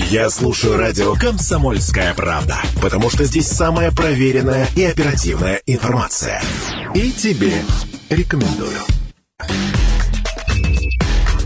Я 0.00 0.30
слушаю 0.30 0.78
радио 0.78 1.14
«Комсомольская 1.16 2.14
правда», 2.14 2.58
потому 2.80 3.10
что 3.10 3.24
здесь 3.24 3.48
самая 3.48 3.90
проверенная 3.90 4.68
и 4.76 4.84
оперативная 4.84 5.60
информация. 5.66 6.40
И 6.94 7.10
тебе 7.10 7.52
рекомендую. 8.08 8.78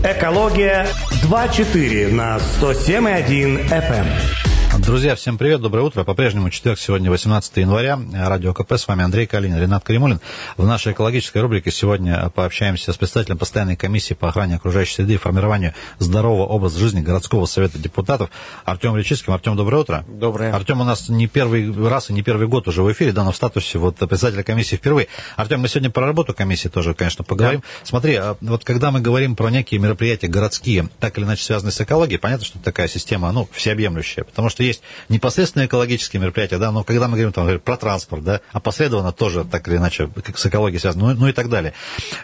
Экология 0.03 0.85
2.4 1.23 2.11
на 2.13 2.37
107.1 2.61 3.69
FM. 3.69 4.05
Друзья, 4.79 5.15
всем 5.15 5.37
привет, 5.37 5.61
доброе 5.61 5.83
утро. 5.83 6.03
По-прежнему 6.03 6.49
четверг, 6.49 6.79
сегодня 6.79 7.11
18 7.11 7.57
января. 7.57 7.99
Радио 8.11 8.53
КП, 8.53 8.73
с 8.73 8.87
вами 8.87 9.03
Андрей 9.03 9.27
Калинин, 9.27 9.61
Ренат 9.61 9.83
Каримулин. 9.83 10.19
В 10.57 10.65
нашей 10.65 10.93
экологической 10.93 11.37
рубрике 11.37 11.69
сегодня 11.69 12.29
пообщаемся 12.33 12.91
с 12.91 12.97
представителем 12.97 13.37
постоянной 13.37 13.75
комиссии 13.75 14.15
по 14.15 14.29
охране 14.29 14.55
окружающей 14.55 14.95
среды 14.95 15.13
и 15.13 15.17
формированию 15.17 15.73
здорового 15.99 16.47
образа 16.47 16.79
жизни 16.79 17.01
городского 17.01 17.45
совета 17.45 17.77
депутатов 17.77 18.31
Артем 18.65 18.95
Речицким. 18.97 19.33
Артем, 19.33 19.55
доброе 19.55 19.77
утро. 19.77 20.05
Доброе. 20.07 20.53
Артем 20.53 20.81
у 20.81 20.83
нас 20.83 21.07
не 21.07 21.27
первый 21.27 21.71
раз 21.87 22.09
и 22.09 22.13
не 22.13 22.23
первый 22.23 22.47
год 22.47 22.67
уже 22.67 22.81
в 22.81 22.91
эфире, 22.91 23.11
да, 23.11 23.23
но 23.23 23.31
в 23.31 23.35
статусе 23.35 23.77
вот 23.77 23.97
председателя 23.97 24.43
комиссии 24.43 24.75
впервые. 24.75 25.07
Артем, 25.35 25.61
мы 25.61 25.67
сегодня 25.67 25.91
про 25.91 26.07
работу 26.07 26.33
комиссии 26.33 26.67
тоже, 26.67 26.95
конечно, 26.95 27.23
поговорим. 27.23 27.59
Да. 27.61 27.67
Смотри, 27.83 28.15
а 28.15 28.37
вот 28.41 28.65
когда 28.65 28.89
мы 28.89 29.01
говорим 29.01 29.35
про 29.35 29.49
некие 29.49 29.79
мероприятия 29.79 30.27
городские, 30.27 30.89
так 30.99 31.17
или 31.17 31.25
иначе 31.25 31.43
связанные 31.43 31.71
с 31.71 31.79
экологией, 31.79 32.17
понятно, 32.19 32.45
что 32.45 32.57
такая 32.57 32.87
система, 32.87 33.31
ну, 33.31 33.47
всеобъемлющая, 33.51 34.23
потому 34.23 34.49
что 34.49 34.62
есть 34.67 34.81
непосредственно 35.09 35.65
экологические 35.65 36.21
мероприятия, 36.21 36.57
да, 36.57 36.71
но 36.71 36.83
когда 36.83 37.07
мы 37.07 37.17
говорим 37.17 37.33
там, 37.33 37.59
про 37.59 37.77
транспорт, 37.77 38.23
да, 38.23 38.41
опосредованно 38.51 39.11
тоже 39.11 39.45
так 39.45 39.67
или 39.67 39.77
иначе 39.77 40.09
с 40.35 40.45
экологией 40.45 40.79
связано, 40.79 41.13
ну, 41.13 41.19
ну 41.21 41.27
и 41.27 41.33
так 41.33 41.49
далее. 41.49 41.73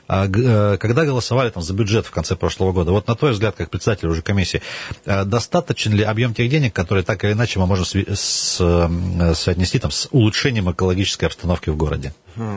А, 0.07 0.27
э, 0.27 0.77
когда 0.77 1.05
голосовали 1.05 1.49
там 1.49 1.63
за 1.63 1.73
бюджет 1.73 2.05
в 2.05 2.11
конце 2.11 2.35
прошлого 2.35 2.71
года, 2.71 2.91
вот 2.91 3.07
на 3.07 3.15
твой 3.15 3.31
взгляд, 3.31 3.55
как 3.55 3.69
председатель 3.69 4.07
уже 4.07 4.21
комиссии, 4.21 4.61
э, 5.05 5.25
достаточен 5.25 5.93
ли 5.93 6.03
объем 6.03 6.33
тех 6.33 6.49
денег, 6.49 6.73
которые 6.73 7.03
так 7.03 7.23
или 7.23 7.33
иначе 7.33 7.59
мы 7.59 7.67
можем 7.67 7.85
с, 7.85 7.95
с, 7.95 8.57
э, 8.59 9.33
соотнести 9.35 9.79
там, 9.79 9.91
с 9.91 10.07
улучшением 10.11 10.71
экологической 10.71 11.25
обстановки 11.25 11.69
в 11.69 11.75
городе? 11.75 12.13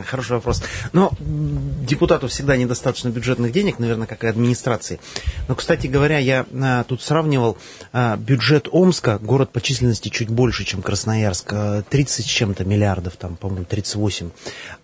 Хороший 0.07 0.33
вопрос. 0.33 0.63
Но 0.93 1.11
депутату 1.19 2.27
всегда 2.27 2.55
недостаточно 2.55 3.09
бюджетных 3.09 3.51
денег, 3.51 3.79
наверное, 3.79 4.07
как 4.07 4.23
и 4.23 4.27
администрации. 4.27 4.99
Но, 5.47 5.55
кстати 5.55 5.87
говоря, 5.87 6.19
я 6.19 6.45
а, 6.53 6.83
тут 6.83 7.01
сравнивал 7.01 7.57
а, 7.91 8.15
бюджет 8.15 8.67
Омска, 8.71 9.19
город 9.19 9.51
по 9.51 9.61
численности 9.61 10.09
чуть 10.09 10.29
больше, 10.29 10.63
чем 10.63 10.81
Красноярск, 10.81 11.53
30 11.89 12.25
с 12.25 12.27
чем-то 12.27 12.63
миллиардов, 12.63 13.17
там, 13.17 13.35
по-моему, 13.35 13.65
38. 13.65 14.29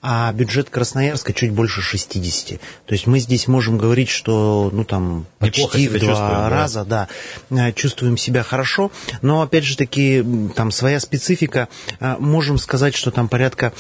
А 0.02 0.32
бюджет 0.34 0.70
Красноярска 0.70 1.34
чуть 1.34 1.52
больше 1.52 1.82
60. 1.82 2.60
То 2.86 2.94
есть 2.94 3.08
мы 3.08 3.20
здесь 3.20 3.48
можем 3.48 3.78
говорить, 3.78 4.10
что, 4.10 4.70
ну, 4.74 4.84
там, 4.84 5.26
почти 5.38 5.88
в 5.88 5.98
два 6.00 6.50
раза, 6.50 6.84
да. 6.84 7.08
да, 7.50 7.72
чувствуем 7.72 8.18
себя 8.18 8.44
хорошо. 8.44 8.92
Но, 9.22 9.42
опять 9.42 9.64
же 9.64 9.78
таки, 9.78 10.26
там 10.56 10.72
своя 10.72 11.00
специфика. 11.00 11.70
Можем 12.00 12.58
сказать, 12.58 12.96
что 12.96 13.12
там 13.12 13.30
порядка 13.30 13.74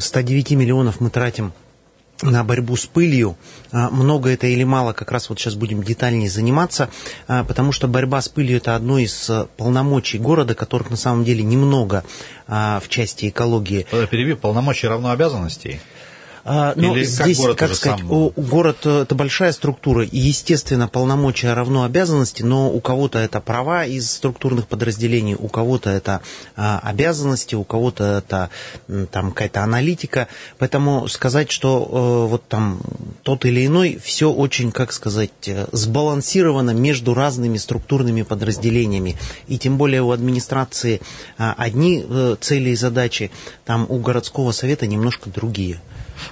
109 0.00 0.52
миллионов 0.52 1.00
мы 1.00 1.10
тратим 1.10 1.52
на 2.22 2.44
борьбу 2.44 2.76
с 2.76 2.86
пылью. 2.86 3.36
А, 3.72 3.90
много 3.90 4.30
это 4.30 4.46
или 4.46 4.64
мало, 4.64 4.92
как 4.92 5.10
раз 5.12 5.28
вот 5.28 5.38
сейчас 5.38 5.54
будем 5.54 5.82
детальнее 5.82 6.30
заниматься, 6.30 6.88
а, 7.26 7.44
потому 7.44 7.72
что 7.72 7.88
борьба 7.88 8.20
с 8.20 8.28
пылью 8.28 8.56
это 8.58 8.76
одно 8.76 8.98
из 8.98 9.28
э, 9.28 9.46
полномочий 9.56 10.18
города, 10.18 10.54
которых 10.54 10.90
на 10.90 10.96
самом 10.96 11.24
деле 11.24 11.42
немного 11.42 12.04
а, 12.46 12.80
в 12.80 12.88
части 12.88 13.28
экологии. 13.28 13.86
Перебью, 14.10 14.36
полномочия 14.36 14.88
равно 14.88 15.10
обязанностей? 15.10 15.80
А, 16.46 16.74
но 16.76 16.94
Или 16.94 17.04
здесь, 17.04 17.38
как, 17.38 17.46
город 17.46 17.58
как 17.58 17.74
сказать, 17.74 18.00
сам... 18.00 18.08
город 18.36 18.76
э, 18.84 19.02
это 19.02 19.14
большая 19.14 19.50
структура, 19.52 20.04
и, 20.04 20.18
естественно, 20.18 20.88
полномочия 20.88 21.54
равно 21.54 21.84
обязанности, 21.84 22.42
но 22.42 22.70
у 22.70 22.80
кого-то 22.80 23.18
это 23.18 23.40
права 23.40 23.86
из 23.86 24.10
структурных 24.10 24.68
подразделений, 24.68 25.36
у 25.38 25.48
кого-то 25.48 25.88
это 25.88 26.20
а, 26.54 26.80
обязанности, 26.82 27.54
у 27.54 27.64
кого-то 27.64 28.18
это 28.18 28.50
там 29.10 29.30
какая-то 29.30 29.62
аналитика. 29.62 30.28
Поэтому 30.58 31.08
сказать, 31.08 31.50
что 31.50 31.88
а, 31.90 32.26
вот 32.26 32.46
там 32.46 32.80
тот 33.22 33.46
или 33.46 33.64
иной, 33.64 33.98
все 34.02 34.30
очень, 34.30 34.70
как 34.70 34.92
сказать, 34.92 35.30
э, 35.46 35.66
сбалансировано 35.72 36.72
между 36.72 37.14
разными 37.14 37.56
структурными 37.56 38.20
подразделениями. 38.20 39.16
И 39.48 39.56
тем 39.56 39.78
более 39.78 40.02
у 40.02 40.10
администрации 40.10 41.00
а, 41.38 41.54
одни 41.56 42.04
цели 42.40 42.70
и 42.70 42.76
задачи, 42.76 43.30
там 43.64 43.86
у 43.88 43.98
городского 43.98 44.52
совета 44.52 44.86
немножко 44.86 45.30
другие. 45.30 45.80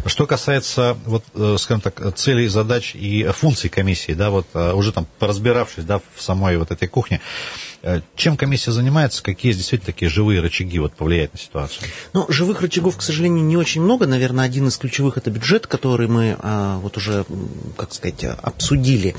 Что 0.07 0.27
касается, 0.27 0.97
вот, 1.07 1.25
э, 1.35 1.57
скажем 1.59 1.81
так, 1.81 2.15
целей, 2.17 2.49
задач 2.49 2.95
и 2.95 3.25
функций 3.33 3.71
комиссии, 3.71 4.13
да, 4.13 4.31
вот 4.31 4.47
э, 4.55 4.73
уже 4.73 4.93
там 4.93 5.07
поразбиравшись, 5.19 5.85
да, 5.85 6.01
в 6.15 6.23
самой 6.23 6.57
вот 6.57 6.71
этой 6.71 6.89
кухне, 6.89 7.21
чем 8.15 8.37
комиссия 8.37 8.71
занимается? 8.71 9.23
Какие 9.23 9.53
действительно 9.53 9.93
такие 9.93 10.09
живые 10.09 10.41
рычаги 10.41 10.79
вот, 10.79 10.93
повлияют 10.95 11.33
на 11.33 11.39
ситуацию? 11.39 11.89
Ну, 12.13 12.27
живых 12.29 12.61
рычагов, 12.61 12.97
к 12.97 13.03
сожалению, 13.03 13.45
не 13.45 13.57
очень 13.57 13.83
много. 13.83 14.07
Наверное, 14.07 14.45
один 14.45 14.69
из 14.69 14.77
ключевых 14.77 15.19
это 15.19 15.31
бюджет, 15.31 15.67
который 15.67 16.07
мы 16.07 16.37
а, 16.39 16.79
вот 16.79 16.97
уже, 16.97 17.25
как 17.77 17.93
сказать, 17.93 18.25
обсудили. 18.25 19.17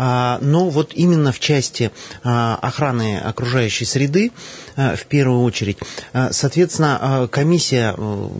А, 0.00 0.38
но 0.40 0.70
вот 0.70 0.92
именно 0.94 1.32
в 1.32 1.40
части 1.40 1.90
а, 2.22 2.58
охраны 2.62 3.18
окружающей 3.18 3.84
среды, 3.84 4.32
в 4.76 5.06
первую 5.06 5.42
очередь, 5.42 5.78
соответственно, 6.30 7.28
комиссия 7.32 7.96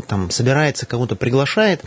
там 0.06 0.30
собирается, 0.30 0.86
кого-то 0.86 1.16
приглашает, 1.16 1.82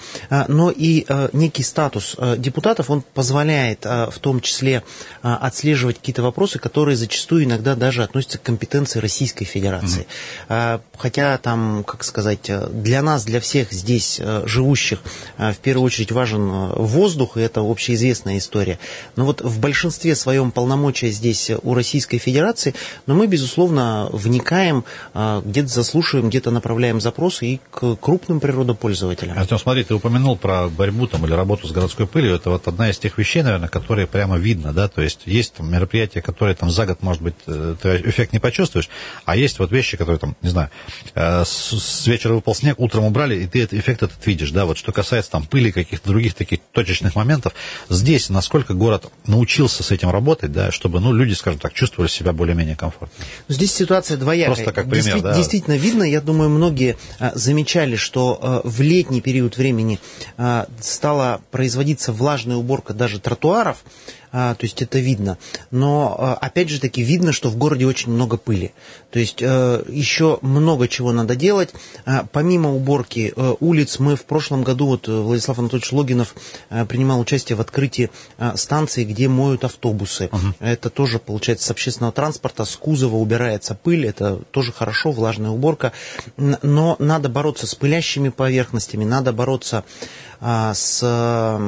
но 0.49 0.69
и 0.69 1.05
некий 1.31 1.63
статус 1.63 2.17
депутатов, 2.35 2.89
он 2.89 3.01
позволяет 3.01 3.85
в 3.85 4.13
том 4.19 4.41
числе 4.41 4.83
отслеживать 5.21 5.99
какие-то 5.99 6.21
вопросы, 6.21 6.59
которые 6.59 6.97
зачастую 6.97 7.45
иногда 7.45 7.70
иногда 7.71 7.85
даже 7.85 8.03
относится 8.03 8.37
к 8.37 8.43
компетенции 8.43 8.99
Российской 8.99 9.45
Федерации. 9.45 10.05
Mm-hmm. 10.49 10.81
Хотя 10.97 11.37
там, 11.37 11.83
как 11.83 12.03
сказать, 12.03 12.51
для 12.71 13.01
нас, 13.01 13.23
для 13.25 13.39
всех 13.39 13.71
здесь 13.71 14.19
э, 14.19 14.43
живущих, 14.45 14.99
э, 15.37 15.51
в 15.51 15.57
первую 15.57 15.85
очередь 15.85 16.11
важен 16.11 16.49
э, 16.49 16.73
воздух, 16.75 17.37
и 17.37 17.41
это 17.41 17.61
общеизвестная 17.61 18.37
история. 18.37 18.77
Но 19.15 19.25
вот 19.25 19.41
в 19.41 19.59
большинстве 19.59 20.15
своем 20.15 20.51
полномочия 20.51 21.09
здесь 21.09 21.51
у 21.63 21.73
Российской 21.73 22.17
Федерации, 22.17 22.75
но 23.07 23.15
мы, 23.15 23.27
безусловно, 23.27 24.09
вникаем, 24.11 24.83
где-то 25.13 25.67
заслушиваем, 25.67 26.29
где-то 26.29 26.51
направляем 26.51 27.01
запросы 27.01 27.45
и 27.45 27.61
к 27.71 27.95
крупным 27.95 28.39
природопользователям. 28.39 29.37
Артем, 29.37 29.59
смотри, 29.59 29.83
ты 29.83 29.95
упомянул 29.95 30.37
про 30.37 30.67
борьбу 30.67 31.07
там, 31.07 31.25
или 31.25 31.33
работу 31.33 31.67
с 31.67 31.71
городской 31.71 32.07
пылью. 32.07 32.35
Это 32.35 32.49
вот 32.49 32.67
одна 32.67 32.89
из 32.89 32.97
тех 32.97 33.17
вещей, 33.17 33.43
наверное, 33.43 33.69
которые 33.69 34.07
прямо 34.07 34.37
видно, 34.37 34.73
да, 34.73 34.87
то 34.87 35.01
есть 35.01 35.21
есть 35.25 35.53
там 35.53 35.71
мероприятия, 35.71 36.21
которые 36.21 36.55
там 36.55 36.69
за 36.69 36.85
год, 36.85 37.01
может 37.01 37.21
быть, 37.21 37.35
ты 37.81 38.01
эффект 38.05 38.33
не 38.33 38.39
почувствуешь, 38.39 38.89
а 39.25 39.35
есть 39.35 39.59
вот 39.59 39.71
вещи, 39.71 39.97
которые 39.97 40.19
там, 40.19 40.35
не 40.41 40.49
знаю, 40.49 40.69
э, 41.15 41.43
с, 41.45 42.07
вечера 42.07 42.33
выпал 42.33 42.55
снег, 42.55 42.79
утром 42.79 43.05
убрали, 43.05 43.35
и 43.43 43.47
ты 43.47 43.63
этот 43.63 43.79
эффект 43.79 44.03
этот 44.03 44.25
видишь, 44.25 44.51
да, 44.51 44.65
вот 44.65 44.77
что 44.77 44.91
касается 44.91 45.31
там 45.31 45.45
пыли, 45.45 45.71
каких-то 45.71 46.09
других 46.09 46.33
таких 46.33 46.59
точечных 46.71 47.15
моментов, 47.15 47.53
здесь 47.89 48.29
насколько 48.29 48.73
город 48.73 49.11
научился 49.25 49.83
с 49.83 49.91
этим 49.91 50.09
работать, 50.09 50.51
да, 50.51 50.71
чтобы, 50.71 50.99
ну, 50.99 51.13
люди, 51.13 51.33
скажем 51.33 51.59
так, 51.59 51.73
чувствовали 51.73 52.09
себя 52.09 52.33
более-менее 52.33 52.75
комфортно. 52.75 53.25
Здесь 53.47 53.73
ситуация 53.73 54.17
двоякая. 54.17 54.55
Просто 54.55 54.71
как 54.73 54.89
пример, 54.89 55.15
Действи- 55.15 55.21
да. 55.21 55.35
Действительно 55.35 55.75
видно, 55.75 56.03
я 56.03 56.21
думаю, 56.21 56.49
многие 56.49 56.97
а, 57.19 57.31
замечали, 57.35 57.95
что 57.95 58.39
а, 58.41 58.61
в 58.63 58.81
летний 58.81 59.21
период 59.21 59.57
времени 59.57 59.99
а, 60.37 60.67
стала 60.79 61.41
производиться 61.51 62.11
влажная 62.13 62.57
уборка 62.57 62.93
даже 62.93 63.19
тротуаров, 63.19 63.83
то 64.31 64.57
есть 64.61 64.81
это 64.81 64.99
видно. 64.99 65.37
Но, 65.71 66.15
а, 66.17 66.33
опять 66.35 66.69
же 66.69 66.79
таки, 66.79 67.01
видно, 67.01 67.31
что 67.33 67.49
в 67.49 67.57
городе 67.57 67.85
очень 67.85 68.11
много 68.11 68.37
пыли. 68.37 68.73
То 69.11 69.19
есть 69.19 69.41
э, 69.41 69.83
еще 69.89 70.39
много 70.41 70.87
чего 70.87 71.11
надо 71.11 71.35
делать. 71.35 71.69
А, 72.05 72.25
помимо 72.31 72.73
уборки 72.73 73.33
э, 73.35 73.55
улиц, 73.59 73.99
мы 73.99 74.15
в 74.15 74.23
прошлом 74.23 74.63
году, 74.63 74.87
вот 74.87 75.07
э, 75.09 75.11
Владислав 75.11 75.59
Анатольевич 75.59 75.91
Логинов 75.91 76.35
принимал 76.87 77.19
участие 77.19 77.55
в 77.55 77.61
открытии 77.61 78.09
станции, 78.55 79.03
где 79.03 79.27
моют 79.27 79.63
автобусы. 79.65 80.25
Uh-huh. 80.25 80.53
Это 80.59 80.89
тоже, 80.89 81.19
получается, 81.19 81.65
с 81.65 81.71
общественного 81.71 82.13
транспорта, 82.13 82.65
с 82.65 82.75
кузова 82.75 83.15
убирается 83.15 83.75
пыль, 83.75 84.05
это 84.05 84.37
тоже 84.51 84.71
хорошо, 84.71 85.11
влажная 85.11 85.49
уборка. 85.49 85.91
Но 86.37 86.95
надо 86.99 87.29
бороться 87.29 87.67
с 87.67 87.75
пылящими 87.75 88.29
поверхностями, 88.29 89.03
надо 89.03 89.33
бороться 89.33 89.83
с 90.41 91.59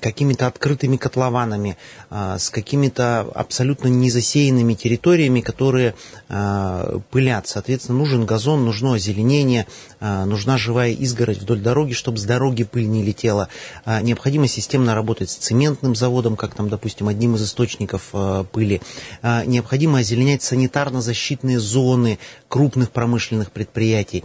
какими-то 0.00 0.46
открытыми 0.46 0.96
котлованами, 0.96 1.78
с 2.10 2.50
какими-то 2.50 3.20
абсолютно 3.34 3.88
незасеянными 3.88 4.74
территориями, 4.74 5.40
которые 5.40 5.94
Э, 6.34 6.98
пылят. 7.10 7.46
Соответственно, 7.46 7.98
нужен 7.98 8.24
газон, 8.24 8.64
нужно 8.64 8.94
озеленение, 8.94 9.66
нужна 10.00 10.56
живая 10.56 10.92
изгородь 10.92 11.38
вдоль 11.38 11.60
дороги, 11.60 11.92
чтобы 11.92 12.16
с 12.16 12.24
дороги 12.24 12.64
пыль 12.64 12.88
не 12.88 13.02
летела. 13.02 13.48
Необходимо 13.86 14.48
системно 14.48 14.94
работать 14.94 15.30
с 15.30 15.34
цементным 15.34 15.94
заводом, 15.94 16.36
как 16.36 16.54
там, 16.54 16.68
допустим, 16.68 17.08
одним 17.08 17.34
из 17.34 17.44
источников 17.44 18.14
пыли. 18.52 18.80
Необходимо 19.22 19.98
озеленять 19.98 20.42
санитарно-защитные 20.42 21.58
зоны 21.58 22.18
крупных 22.48 22.90
промышленных 22.90 23.52
предприятий. 23.52 24.24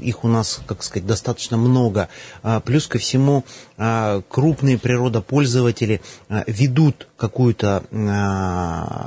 Их 0.00 0.24
у 0.24 0.28
нас, 0.28 0.60
как 0.66 0.82
сказать, 0.82 1.06
достаточно 1.06 1.56
много. 1.56 2.08
Плюс 2.64 2.86
ко 2.86 2.98
всему, 2.98 3.44
крупные 4.28 4.76
природопользователи 4.76 6.00
ведут 6.46 7.06
какую-то 7.16 7.84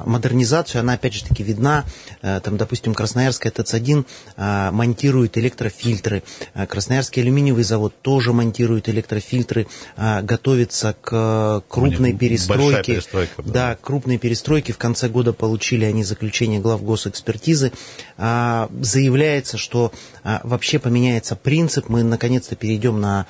модернизацию, 0.06 0.80
она 0.80 0.94
опять 0.94 1.14
же 1.14 1.26
таки 1.26 1.44
видна, 1.44 1.84
там, 2.22 2.58
допустим, 2.58 2.94
Красноярская 2.94 3.52
ТЭЦ-1 3.52 4.72
монтирует 4.72 5.38
электрофильтры, 5.38 6.24
Красноярский 6.70 7.22
алюминиевый 7.22 7.64
завод 7.64 7.94
тоже 8.02 8.32
монтирует 8.34 8.88
электрофильтры, 8.90 9.68
готовится 9.98 10.96
к 11.02 11.64
крупной 11.68 12.14
перестройке. 12.14 13.02
Да. 13.38 13.72
да, 13.72 13.78
крупной 13.80 14.18
перестройки. 14.18 14.72
В 14.72 14.78
конце 14.78 15.10
года 15.10 15.34
получили 15.34 15.84
они 15.86 16.04
заключение 16.04 16.60
глав 16.60 16.82
госэкспертизы. 16.84 17.72
Заявляется, 18.18 19.58
что 19.58 19.92
вообще 20.24 20.80
поменяется 20.80 21.36
принцип, 21.36 21.90
мы 21.90 22.04
наконец-то 22.04 22.56
перейдем 22.56 23.02
на 23.02 23.26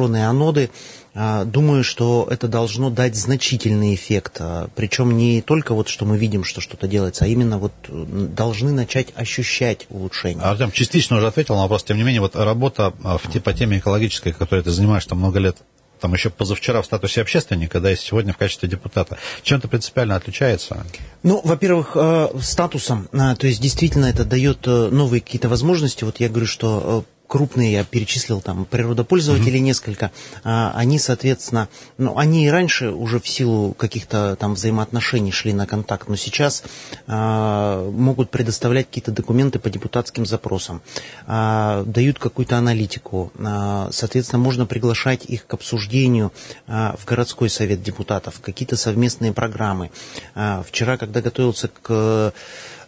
обожженные 0.00 0.26
аноды. 0.26 0.70
А, 1.12 1.44
думаю, 1.44 1.82
что 1.82 2.28
это 2.30 2.46
должно 2.46 2.88
дать 2.88 3.16
значительный 3.16 3.94
эффект. 3.94 4.36
А, 4.38 4.68
Причем 4.76 5.16
не 5.16 5.42
только 5.42 5.74
вот, 5.74 5.88
что 5.88 6.04
мы 6.04 6.16
видим, 6.16 6.44
что 6.44 6.60
что-то 6.60 6.86
делается, 6.86 7.24
а 7.24 7.28
именно 7.28 7.58
вот 7.58 7.72
должны 7.88 8.72
начать 8.72 9.08
ощущать 9.16 9.86
улучшение. 9.90 10.42
Артем 10.42 10.70
частично 10.70 11.16
уже 11.16 11.26
ответил 11.26 11.56
на 11.56 11.62
вопрос. 11.62 11.82
Тем 11.82 11.96
не 11.96 12.04
менее, 12.04 12.20
вот 12.20 12.36
работа 12.36 12.92
а, 13.02 13.18
в, 13.18 13.40
по 13.40 13.52
теме 13.52 13.78
экологической, 13.78 14.32
которой 14.32 14.62
ты 14.62 14.70
занимаешься 14.70 15.10
там 15.10 15.18
много 15.18 15.40
лет, 15.40 15.56
там 16.00 16.14
еще 16.14 16.30
позавчера 16.30 16.80
в 16.80 16.86
статусе 16.86 17.20
общественника, 17.20 17.80
да, 17.80 17.92
и 17.92 17.96
сегодня 17.96 18.32
в 18.32 18.38
качестве 18.38 18.68
депутата. 18.68 19.18
Чем-то 19.42 19.68
принципиально 19.68 20.16
отличается? 20.16 20.86
Ну, 21.22 21.40
во-первых, 21.44 21.96
статусом, 22.40 23.08
то 23.12 23.46
есть 23.46 23.60
действительно 23.60 24.06
это 24.06 24.24
дает 24.24 24.66
э, 24.66 24.88
новые 24.90 25.20
какие-то 25.20 25.50
возможности. 25.50 26.04
Вот 26.04 26.18
я 26.18 26.30
говорю, 26.30 26.46
что 26.46 27.04
э, 27.06 27.19
крупные, 27.30 27.70
я 27.70 27.84
перечислил 27.84 28.40
там 28.40 28.64
природопользователей 28.64 29.60
mm-hmm. 29.60 29.62
несколько, 29.62 30.10
а, 30.42 30.72
они, 30.74 30.98
соответственно, 30.98 31.68
ну, 31.96 32.18
они 32.18 32.44
и 32.44 32.48
раньше 32.48 32.90
уже 32.90 33.20
в 33.20 33.28
силу 33.28 33.72
каких-то 33.72 34.34
там 34.34 34.54
взаимоотношений 34.54 35.30
шли 35.30 35.52
на 35.52 35.64
контакт, 35.64 36.08
но 36.08 36.16
сейчас 36.16 36.64
а, 37.06 37.88
могут 37.88 38.30
предоставлять 38.30 38.88
какие-то 38.88 39.12
документы 39.12 39.60
по 39.60 39.70
депутатским 39.70 40.26
запросам, 40.26 40.82
а, 41.28 41.84
дают 41.84 42.18
какую-то 42.18 42.58
аналитику, 42.58 43.32
а, 43.38 43.90
соответственно, 43.92 44.42
можно 44.42 44.66
приглашать 44.66 45.24
их 45.24 45.46
к 45.46 45.54
обсуждению 45.54 46.32
а, 46.66 46.96
в 46.98 47.04
городской 47.04 47.48
совет 47.48 47.80
депутатов, 47.80 48.40
какие-то 48.40 48.76
совместные 48.76 49.32
программы. 49.32 49.92
А, 50.34 50.64
вчера, 50.66 50.96
когда 50.96 51.20
готовился 51.20 51.68
к 51.68 52.34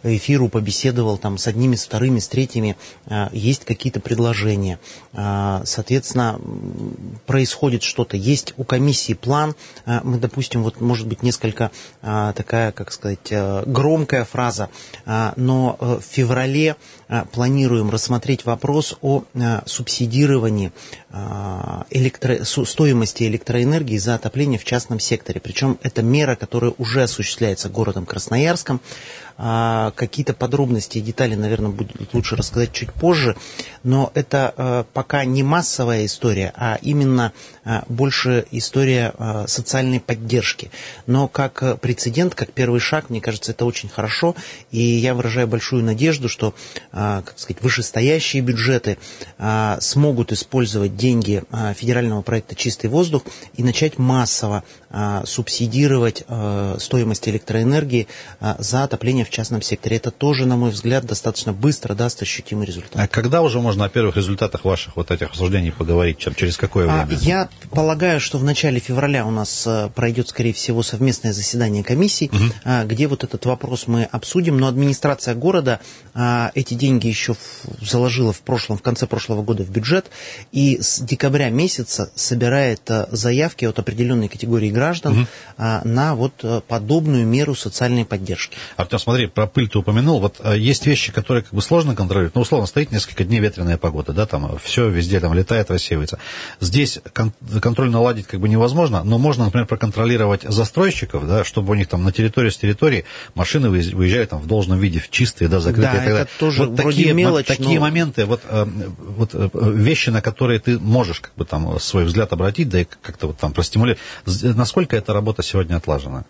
эфиру 0.03 0.49
побеседовал 0.49 1.17
там 1.17 1.37
с 1.37 1.47
одними, 1.47 1.75
с 1.75 1.85
вторыми, 1.85 2.19
с 2.19 2.27
третьими, 2.27 2.75
а, 3.07 3.29
есть 3.31 3.65
какие-то 3.65 3.99
предложения. 3.99 4.79
А, 5.13 5.63
соответственно, 5.65 6.39
происходит 7.25 7.83
что-то. 7.83 8.17
Есть 8.17 8.53
у 8.57 8.63
комиссии 8.63 9.13
план. 9.13 9.55
А, 9.85 10.01
мы, 10.03 10.17
допустим, 10.17 10.63
вот 10.63 10.81
может 10.81 11.07
быть 11.07 11.23
несколько 11.23 11.71
такая, 12.01 12.71
как 12.71 12.91
сказать, 12.91 13.31
громкая 13.65 14.25
фраза, 14.25 14.69
но 15.05 15.77
э, 15.79 15.99
в 16.01 16.03
феврале 16.03 16.75
планируем 17.31 17.89
рассмотреть 17.89 18.45
вопрос 18.45 18.97
о 19.01 19.23
субсидировании 19.65 20.71
электро... 21.89 22.43
стоимости 22.43 23.23
электроэнергии 23.23 23.97
за 23.97 24.15
отопление 24.15 24.59
в 24.59 24.65
частном 24.65 24.99
секторе. 24.99 25.39
Причем 25.39 25.77
это 25.81 26.01
мера, 26.01 26.35
которая 26.35 26.73
уже 26.77 27.03
осуществляется 27.03 27.69
городом 27.69 28.05
Красноярском. 28.05 28.81
Какие-то 29.95 30.33
подробности 30.33 30.97
и 30.97 31.01
детали, 31.01 31.35
наверное, 31.35 31.71
будет 31.71 32.13
лучше 32.13 32.35
рассказать 32.35 32.71
чуть 32.71 32.91
позже. 32.91 33.35
Но 33.83 34.11
это 34.13 34.53
а, 34.55 34.85
пока 34.93 35.25
не 35.25 35.43
массовая 35.43 36.05
история, 36.05 36.53
а 36.55 36.79
именно 36.81 37.33
а, 37.63 37.83
больше 37.87 38.45
история 38.51 39.13
социальной 39.47 39.99
поддержки. 39.99 40.71
Но 41.05 41.27
как 41.27 41.79
прецедент, 41.79 42.35
как 42.35 42.51
первый 42.51 42.79
шаг, 42.79 43.09
мне 43.09 43.21
кажется, 43.21 43.51
это 43.51 43.65
очень 43.65 43.89
хорошо. 43.89 44.35
И 44.71 44.81
я 44.81 45.13
выражаю 45.13 45.47
большую 45.47 45.83
надежду, 45.83 46.29
что 46.29 46.53
как 46.91 47.33
сказать, 47.37 47.61
вышестоящие 47.61 48.41
бюджеты 48.41 48.97
смогут 49.79 50.31
использовать 50.31 50.95
деньги 50.95 51.43
федерального 51.75 52.21
проекта 52.21 52.55
«Чистый 52.55 52.87
воздух» 52.87 53.23
и 53.55 53.63
начать 53.63 53.97
массово 53.97 54.63
субсидировать 55.25 56.23
стоимость 56.79 57.27
электроэнергии 57.27 58.07
за 58.59 58.83
отопление 58.83 59.25
в 59.25 59.29
частном 59.29 59.61
секторе. 59.61 59.82
Это 59.91 60.11
тоже, 60.11 60.45
на 60.45 60.55
мой 60.55 60.71
взгляд, 60.71 61.05
достаточно 61.05 61.51
быстро 61.51 61.93
даст 61.93 62.21
ощутимый 62.21 62.65
результат. 62.65 62.95
А 62.95 63.07
когда 63.07 63.41
уже 63.41 63.59
можно 63.59 63.85
о 63.85 63.89
первых 63.89 64.15
результатах 64.15 64.63
ваших 64.63 64.95
вот 64.95 65.11
этих 65.11 65.27
обсуждений 65.27 65.71
поговорить? 65.71 66.19
Через 66.35 66.57
какое 66.57 66.89
а, 66.89 67.05
время? 67.05 67.21
Я 67.21 67.49
полагаю, 67.71 68.19
что 68.21 68.37
в 68.37 68.43
начале 68.43 68.79
февраля 68.79 69.25
у 69.25 69.31
нас 69.31 69.65
э, 69.67 69.89
пройдет, 69.93 70.29
скорее 70.29 70.53
всего, 70.53 70.83
совместное 70.83 71.33
заседание 71.33 71.83
комиссии, 71.83 72.29
угу. 72.31 72.87
где 72.87 73.07
вот 73.07 73.23
этот 73.23 73.45
вопрос 73.45 73.87
мы 73.87 74.03
обсудим. 74.05 74.57
Но 74.57 74.67
администрация 74.67 75.35
города 75.35 75.79
а, 76.13 76.51
эти 76.55 76.73
деньги 76.75 77.07
еще 77.07 77.35
заложила 77.81 78.31
в 78.31 78.41
прошлом, 78.41 78.77
в 78.77 78.81
конце 78.81 79.05
прошлого 79.07 79.43
года 79.43 79.63
в 79.63 79.69
бюджет. 79.69 80.05
И 80.51 80.79
с 80.81 80.99
декабря 80.99 81.49
месяца 81.49 82.11
собирает 82.15 82.81
э, 82.89 83.07
заявки 83.11 83.65
от 83.65 83.79
определенной 83.79 84.29
категории 84.29 84.69
граждан 84.69 85.21
угу. 85.21 85.27
на 85.57 86.15
вот 86.15 86.33
э, 86.43 86.61
подобную 86.67 87.27
меру 87.27 87.55
социальной 87.55 88.05
поддержки. 88.05 88.57
Артем, 88.77 88.99
смотри, 88.99 89.27
про 89.27 89.47
пыль 89.47 89.69
ты 89.73 89.79
упомянул. 89.79 90.19
Вот 90.19 90.39
э, 90.39 90.55
есть 90.57 90.85
вещи, 90.85 91.11
которые 91.11 91.43
как 91.43 91.51
бы 91.51 91.61
сложно 91.61 91.95
контролировать. 91.95 92.35
Ну, 92.35 92.41
условно, 92.41 92.67
стоит 92.67 92.91
несколько 92.91 93.23
дней 93.23 93.39
ветреная 93.39 93.77
погода, 93.77 94.13
да, 94.13 94.27
там 94.27 94.57
все 94.63 94.87
везде 94.87 95.19
там 95.19 95.33
летает, 95.33 95.71
рассеивается. 95.71 96.19
Здесь 96.59 96.99
кон- 97.11 97.33
контроль 97.59 97.89
наладить 97.89 98.27
как 98.27 98.39
бы 98.39 98.47
невозможно, 98.47 99.03
но 99.03 99.17
можно, 99.17 99.45
например, 99.45 99.65
проконтролировать 99.65 100.43
застройщиков, 100.43 101.27
да, 101.27 101.43
чтобы 101.43 101.71
у 101.71 101.73
них 101.73 101.87
там 101.87 102.03
на 102.03 102.11
территории 102.11 102.51
с 102.51 102.57
территории 102.57 103.05
машины 103.33 103.71
выезжали 103.71 104.25
там 104.25 104.39
в 104.39 104.45
должном 104.45 104.77
виде, 104.77 104.99
в 104.99 105.09
чистые, 105.09 105.47
да, 105.47 105.59
закрытые. 105.59 106.03
Да, 106.03 106.19
это 106.21 106.29
тоже 106.37 106.65
вот 106.65 106.75
такие, 106.75 107.11
мелочь, 107.13 107.47
такие 107.47 107.79
но... 107.79 107.81
моменты, 107.81 108.25
вот, 108.25 108.41
э, 108.47 108.67
вот 108.99 109.31
э, 109.33 109.49
вещи, 109.53 110.11
на 110.11 110.21
которые 110.21 110.59
ты 110.59 110.77
можешь 110.77 111.19
как 111.19 111.33
бы 111.35 111.45
там 111.45 111.79
свой 111.79 112.05
взгляд 112.05 112.31
обратить, 112.31 112.69
да 112.69 112.81
и 112.81 112.85
как-то 112.85 113.27
вот 113.27 113.37
там 113.37 113.53
простимулировать. 113.53 113.99
Насколько 114.25 114.95
эта 114.95 115.13
работа 115.13 115.41
сегодня 115.41 115.77
отлажена? 115.77 116.25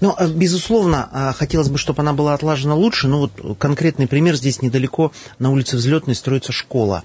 Ну, 0.00 0.14
э, 0.18 0.28
безусловно, 0.28 1.08
э, 1.12 1.32
хотелось 1.36 1.68
бы, 1.68 1.78
чтобы 1.78 2.02
она 2.02 2.12
была 2.12 2.34
отлажена 2.34 2.74
лучше. 2.74 3.08
Но 3.08 3.20
вот 3.20 3.58
конкретный 3.58 4.06
пример 4.06 4.36
здесь 4.36 4.62
недалеко 4.62 5.12
на 5.38 5.50
улице 5.50 5.76
Взлетной 5.76 6.14
строится 6.14 6.52
школа. 6.52 7.04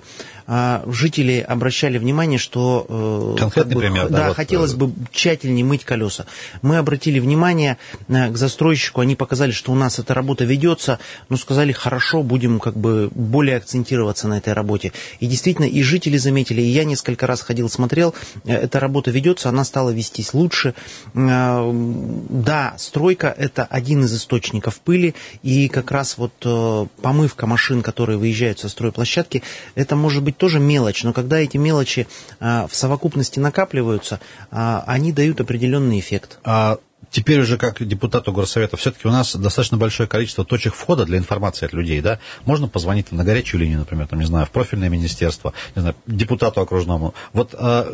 А, 0.49 0.83
жители 0.87 1.45
обращали 1.45 1.97
внимание, 1.97 2.39
что 2.39 2.85
э, 2.87 3.35
Конкретный 3.37 3.73
как 3.73 3.73
бы, 3.73 3.81
пример, 3.81 4.09
да, 4.09 4.17
да, 4.17 4.27
вот, 4.29 4.37
хотелось 4.37 4.73
бы 4.75 4.93
тщательнее 5.11 5.65
мыть 5.65 5.83
колеса. 5.83 6.25
Мы 6.61 6.77
обратили 6.77 7.19
внимание 7.19 7.77
к 8.07 8.37
застройщику, 8.37 9.01
они 9.01 9.17
показали, 9.17 9.51
что 9.51 9.73
у 9.73 9.75
нас 9.75 9.99
эта 9.99 10.13
работа 10.13 10.45
ведется, 10.45 10.99
но 11.27 11.35
сказали, 11.35 11.73
хорошо, 11.73 12.23
будем 12.23 12.59
как 12.59 12.77
бы 12.77 13.09
более 13.13 13.57
акцентироваться 13.57 14.29
на 14.29 14.37
этой 14.37 14.53
работе. 14.53 14.93
И 15.19 15.27
действительно, 15.27 15.65
и 15.65 15.81
жители 15.81 16.15
заметили, 16.15 16.61
и 16.61 16.69
я 16.69 16.85
несколько 16.85 17.27
раз 17.27 17.41
ходил, 17.41 17.69
смотрел, 17.69 18.15
эта 18.45 18.79
работа 18.79 19.11
ведется, 19.11 19.49
она 19.49 19.65
стала 19.65 19.89
вестись 19.89 20.33
лучше. 20.33 20.75
Да, 21.13 22.73
стройка– 22.77 23.35
это 23.37 23.65
один 23.65 24.05
из 24.05 24.15
источников 24.15 24.79
пыли, 24.79 25.13
и 25.43 25.67
как 25.67 25.91
раз 25.91 26.17
вот 26.17 26.31
э, 26.45 26.85
помывка 27.01 27.47
машин, 27.47 27.81
которые 27.81 28.17
выезжают 28.17 28.59
со 28.59 28.69
стройплощадки, 28.69 29.43
это 29.75 29.95
может 29.95 30.23
быть 30.23 30.36
тоже 30.37 30.59
мелочь, 30.59 31.03
но 31.03 31.13
когда 31.13 31.39
эти 31.39 31.57
мелочи 31.57 32.07
э, 32.39 32.67
в 32.67 32.75
совокупности 32.75 33.39
накапливаются, 33.39 34.19
э, 34.51 34.81
они 34.85 35.11
дают 35.11 35.41
определенный 35.41 35.99
эффект. 35.99 36.39
А 36.43 36.77
теперь 37.09 37.41
уже 37.41 37.57
как 37.57 37.85
депутату 37.85 38.31
горсовета, 38.31 38.77
все-таки 38.77 39.07
у 39.07 39.11
нас 39.11 39.35
достаточно 39.35 39.77
большое 39.77 40.07
количество 40.07 40.45
точек 40.45 40.73
входа 40.73 41.05
для 41.05 41.17
информации 41.17 41.65
от 41.65 41.73
людей, 41.73 42.01
да? 42.01 42.19
Можно 42.45 42.67
позвонить 42.67 43.11
на 43.11 43.23
горячую 43.23 43.61
линию, 43.61 43.79
например, 43.79 44.07
там, 44.07 44.19
не 44.19 44.25
знаю, 44.25 44.45
в 44.45 44.51
профильное 44.51 44.89
министерство, 44.89 45.53
не 45.75 45.81
знаю, 45.81 45.95
депутату 46.05 46.61
окружному. 46.61 47.13
Вот 47.33 47.55
а, 47.57 47.87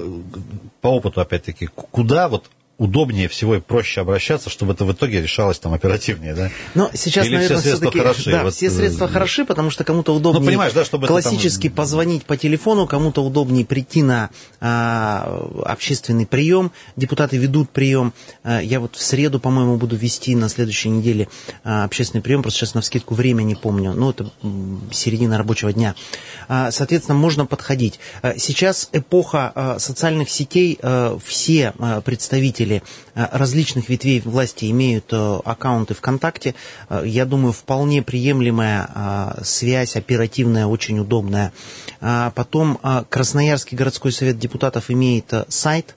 по 0.81 0.87
опыту, 0.87 1.21
опять-таки, 1.21 1.67
куда 1.67 2.27
вот 2.27 2.49
удобнее 2.77 3.27
всего 3.27 3.55
и 3.55 3.59
проще 3.59 4.01
обращаться, 4.01 4.49
чтобы 4.49 4.73
это 4.73 4.83
в 4.83 4.91
итоге 4.91 5.21
решалось 5.21 5.59
там 5.59 5.73
оперативнее, 5.73 6.33
да? 6.33 6.49
Но 6.73 6.89
сейчас, 6.93 7.25
Или 7.27 7.35
наверное, 7.35 7.59
все 7.59 7.77
средства 7.77 7.91
хороши? 7.91 8.31
Да, 8.31 8.43
вот, 8.43 8.55
все 8.55 8.69
средства 8.71 9.05
э, 9.05 9.07
хороши, 9.09 9.45
потому 9.45 9.69
что 9.69 9.83
кому-то 9.83 10.13
удобнее 10.15 10.41
ну, 10.41 10.47
понимаешь, 10.47 10.73
да, 10.73 10.83
чтобы 10.83 11.05
классически 11.05 11.69
там... 11.69 11.77
позвонить 11.77 12.25
по 12.25 12.35
телефону, 12.35 12.87
кому-то 12.87 13.23
удобнее 13.23 13.63
прийти 13.63 14.01
на 14.01 14.31
а, 14.59 15.47
общественный 15.65 16.25
прием. 16.25 16.71
Депутаты 16.95 17.37
ведут 17.37 17.69
прием. 17.69 18.11
А, 18.43 18.59
я 18.59 18.79
вот 18.79 18.95
в 18.95 19.01
среду, 19.01 19.39
по-моему, 19.39 19.77
буду 19.77 19.95
вести 19.95 20.35
на 20.35 20.49
следующей 20.49 20.89
неделе 20.89 21.27
а, 21.63 21.83
общественный 21.83 22.21
прием, 22.21 22.41
просто 22.41 22.59
сейчас 22.59 22.73
на 22.73 22.81
вскидку 22.81 23.13
время 23.13 23.43
не 23.43 23.55
помню, 23.55 23.93
но 23.93 24.09
это 24.09 24.31
середина 24.91 25.37
рабочего 25.37 25.71
дня. 25.71 25.93
А, 26.47 26.71
соответственно, 26.71 27.17
можно 27.17 27.45
подходить. 27.45 27.99
А, 28.23 28.37
сейчас 28.37 28.89
эпоха 28.93 29.51
а, 29.53 29.79
социальных 29.79 30.31
сетей, 30.31 30.79
а, 30.81 31.19
все 31.23 31.73
а, 31.77 32.01
представители 32.01 32.62
представители 32.63 32.83
различных 33.15 33.89
ветвей 33.89 34.21
власти 34.21 34.69
имеют 34.71 35.11
аккаунты 35.13 35.93
ВКонтакте. 35.93 36.55
Я 37.03 37.25
думаю, 37.25 37.53
вполне 37.53 38.01
приемлемая 38.01 39.35
связь, 39.43 39.95
оперативная, 39.95 40.65
очень 40.65 40.99
удобная. 40.99 41.51
Потом 41.99 42.79
Красноярский 43.09 43.77
городской 43.77 44.11
совет 44.11 44.39
депутатов 44.39 44.89
имеет 44.89 45.31
сайт. 45.49 45.95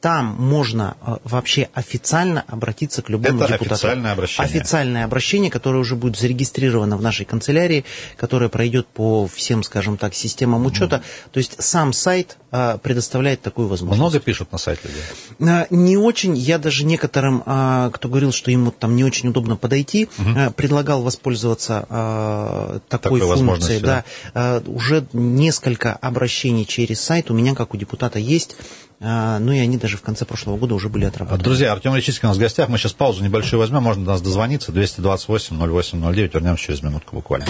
Там 0.00 0.26
можно 0.38 0.96
вообще 1.24 1.68
официально 1.74 2.44
обратиться 2.46 3.02
к 3.02 3.08
любому 3.08 3.38
Это 3.38 3.52
депутату. 3.54 3.74
официальное 3.74 4.12
обращение. 4.12 4.50
Официальное 4.50 5.04
обращение, 5.04 5.50
которое 5.50 5.78
уже 5.78 5.96
будет 5.96 6.16
зарегистрировано 6.18 6.96
в 6.96 7.02
нашей 7.02 7.24
канцелярии, 7.24 7.84
которое 8.16 8.48
пройдет 8.48 8.86
по 8.86 9.26
всем, 9.26 9.62
скажем 9.62 9.96
так, 9.96 10.14
системам 10.14 10.66
учета. 10.66 10.96
Mm. 10.96 11.30
То 11.32 11.38
есть 11.38 11.62
сам 11.62 11.92
сайт 11.92 12.36
предоставляет 12.82 13.40
такую 13.40 13.66
возможность. 13.66 13.98
Много 13.98 14.20
пишут 14.20 14.52
на 14.52 14.58
сайте 14.58 14.82
людей? 14.88 15.02
А, 15.40 15.66
не 15.70 15.96
очень. 15.96 16.36
Я 16.36 16.58
даже 16.58 16.84
некоторым, 16.84 17.42
а, 17.46 17.90
кто 17.90 18.08
говорил, 18.08 18.30
что 18.30 18.50
ему 18.50 18.70
там 18.70 18.94
не 18.94 19.04
очень 19.04 19.30
удобно 19.30 19.56
подойти, 19.56 20.08
угу. 20.18 20.52
предлагал 20.54 21.02
воспользоваться 21.02 22.80
такой, 22.88 23.20
такой 23.20 23.36
функцией. 23.36 23.80
Да. 23.80 24.04
Да. 24.34 24.62
Уже 24.66 25.06
несколько 25.12 25.94
обращений 25.94 26.66
через 26.66 27.00
сайт 27.00 27.30
у 27.30 27.34
меня, 27.34 27.54
как 27.54 27.72
у 27.74 27.76
депутата, 27.76 28.18
есть. 28.18 28.56
Ну 29.00 29.50
и 29.50 29.58
они 29.58 29.78
даже 29.78 29.96
в 29.96 30.02
конце 30.02 30.24
прошлого 30.24 30.56
года 30.58 30.74
уже 30.74 30.88
были 30.88 31.06
отработаны. 31.06 31.42
Друзья, 31.42 31.72
Артем 31.72 31.96
Личицкий 31.96 32.26
у 32.26 32.28
нас 32.28 32.36
в 32.36 32.40
гостях. 32.40 32.68
Мы 32.68 32.78
сейчас 32.78 32.92
паузу 32.92 33.24
небольшую 33.24 33.58
возьмем. 33.60 33.82
Можно 33.82 34.04
до 34.04 34.10
нас 34.12 34.22
дозвониться. 34.22 34.70
228 34.70 35.56
0809. 35.56 36.34
Вернемся 36.34 36.64
через 36.64 36.82
минутку 36.82 37.16
буквально. 37.16 37.46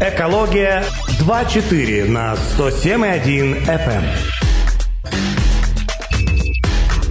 Экология 0.00 0.84
2.4 1.20 2.10
на 2.10 2.34
107.1 2.34 3.64
FM. 3.64 4.04
Эм. 4.04 5.16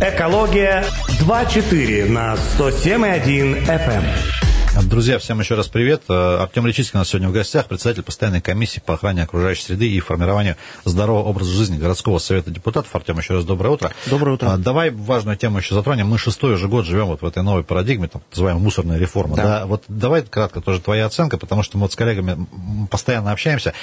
Экология 0.01 0.83
2.4 1.19 2.09
на 2.09 2.35
107.1 2.35 3.65
FM. 3.65 4.34
Друзья, 4.83 5.19
всем 5.19 5.39
еще 5.39 5.55
раз 5.55 5.69
привет. 5.69 6.03
Э, 6.09 6.37
Артем 6.41 6.67
Личицкий 6.67 6.97
у 6.97 6.99
нас 6.99 7.07
сегодня 7.07 7.29
в 7.29 7.31
гостях, 7.31 7.65
председатель 7.67 8.03
постоянной 8.03 8.41
комиссии 8.41 8.81
по 8.85 8.95
охране 8.95 9.23
окружающей 9.23 9.63
среды 9.63 9.89
и 9.89 9.99
формированию 10.01 10.57
здорового 10.83 11.29
образа 11.29 11.51
жизни 11.51 11.77
городского 11.77 12.19
совета 12.19 12.51
депутатов. 12.51 12.93
Артем, 12.93 13.17
еще 13.17 13.35
раз 13.35 13.45
доброе 13.45 13.69
утро. 13.69 13.93
Доброе 14.07 14.33
утро. 14.33 14.51
А, 14.51 14.57
давай 14.57 14.91
важную 14.91 15.37
тему 15.37 15.59
еще 15.59 15.75
затронем. 15.75 16.07
Мы 16.07 16.17
шестой 16.17 16.55
уже 16.55 16.67
год 16.67 16.85
живем 16.85 17.07
вот 17.07 17.21
в 17.21 17.25
этой 17.25 17.41
новой 17.41 17.63
парадигме, 17.63 18.09
так 18.09 18.21
называемой 18.31 18.61
мусорной 18.61 18.99
реформы. 18.99 19.37
Да. 19.37 19.43
Да? 19.43 19.65
Вот 19.65 19.83
давай 19.87 20.23
кратко 20.23 20.59
тоже 20.59 20.81
твоя 20.81 21.05
оценка, 21.05 21.37
потому 21.37 21.63
что 21.63 21.77
мы 21.77 21.83
вот 21.83 21.93
с 21.93 21.95
коллегами 21.95 22.45
постоянно 22.91 23.31
общаемся. 23.31 23.73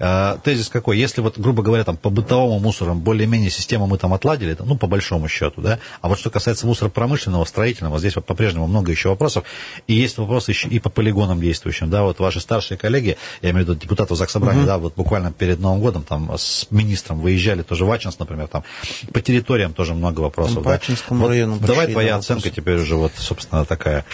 А, 0.00 0.38
тезис 0.38 0.68
какой? 0.68 0.98
Если 0.98 1.20
вот, 1.20 1.38
грубо 1.38 1.62
говоря, 1.62 1.84
там 1.84 1.96
по 1.96 2.10
бытовому 2.10 2.58
мусору 2.58 2.94
более-менее 2.94 3.50
систему 3.50 3.86
мы 3.86 3.98
там 3.98 4.12
отладили, 4.12 4.56
ну, 4.58 4.76
по 4.76 4.88
большому 4.88 5.28
счету, 5.28 5.60
да, 5.60 5.78
а 6.00 6.08
вот 6.08 6.18
что 6.18 6.28
касается 6.28 6.66
мусора 6.66 6.88
промышленного, 6.88 7.44
строительного, 7.44 8.00
здесь 8.00 8.16
вот 8.16 8.26
по-прежнему 8.26 8.66
много 8.66 8.90
еще 8.90 9.10
вопросов. 9.10 9.44
И 9.86 9.94
есть 9.94 10.18
вопрос 10.18 10.39
вопрос 10.40 10.48
еще 10.48 10.68
и 10.68 10.78
по 10.78 10.90
полигонам 10.90 11.40
действующим, 11.40 11.90
да, 11.90 12.02
вот 12.02 12.18
ваши 12.18 12.40
старшие 12.40 12.78
коллеги, 12.78 13.16
я 13.42 13.50
имею 13.50 13.66
в 13.66 13.68
виду 13.68 13.80
депутатов 13.80 14.18
Заксобрания, 14.18 14.60
угу. 14.60 14.66
да, 14.66 14.78
вот 14.78 14.94
буквально 14.96 15.32
перед 15.32 15.60
Новым 15.60 15.80
годом 15.80 16.02
там 16.02 16.30
с 16.36 16.66
министром 16.70 17.20
выезжали, 17.20 17.62
тоже 17.62 17.84
в 17.84 17.92
Ачинск, 17.92 18.18
например, 18.18 18.48
там 18.48 18.64
по 19.12 19.20
территориям 19.20 19.72
тоже 19.72 19.94
много 19.94 20.20
вопросов. 20.20 20.64
По 20.64 20.74
Ачинскому 20.74 21.20
вот 21.20 21.28
району 21.28 21.58
Давай 21.60 21.92
твоя 21.92 22.16
оценка 22.16 22.50
теперь 22.50 22.76
уже 22.76 22.96
вот, 22.96 23.12
собственно, 23.16 23.64
такая. 23.64 24.04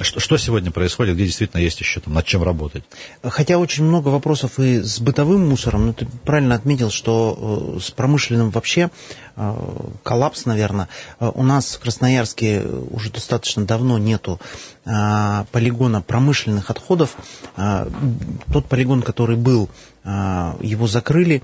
Что, 0.00 0.20
что 0.20 0.38
сегодня 0.38 0.70
происходит, 0.70 1.14
где 1.14 1.24
действительно 1.24 1.60
есть 1.60 1.80
еще 1.80 2.00
там 2.00 2.14
над 2.14 2.24
чем 2.24 2.42
работать? 2.42 2.84
Хотя 3.22 3.58
очень 3.58 3.84
много 3.84 4.08
вопросов 4.08 4.58
и 4.58 4.82
с 4.82 5.00
бытовым 5.00 5.48
мусором, 5.48 5.86
но 5.86 5.92
ты 5.92 6.06
правильно 6.24 6.54
отметил, 6.54 6.90
что 6.90 7.76
э, 7.76 7.80
с 7.80 7.90
промышленным 7.90 8.50
вообще 8.50 8.90
Э, 9.38 9.54
коллапс, 10.02 10.46
наверное. 10.46 10.88
Э, 11.20 11.30
у 11.34 11.42
нас 11.42 11.74
в 11.74 11.80
Красноярске 11.80 12.62
уже 12.62 13.10
достаточно 13.10 13.66
давно 13.66 13.98
нету 13.98 14.40
э, 14.86 15.44
полигона 15.66 16.00
промышленных 16.00 16.70
отходов. 16.70 17.16
Тот 17.56 18.66
полигон, 18.68 19.02
который 19.02 19.36
был, 19.36 19.68
его 20.04 20.86
закрыли. 20.86 21.42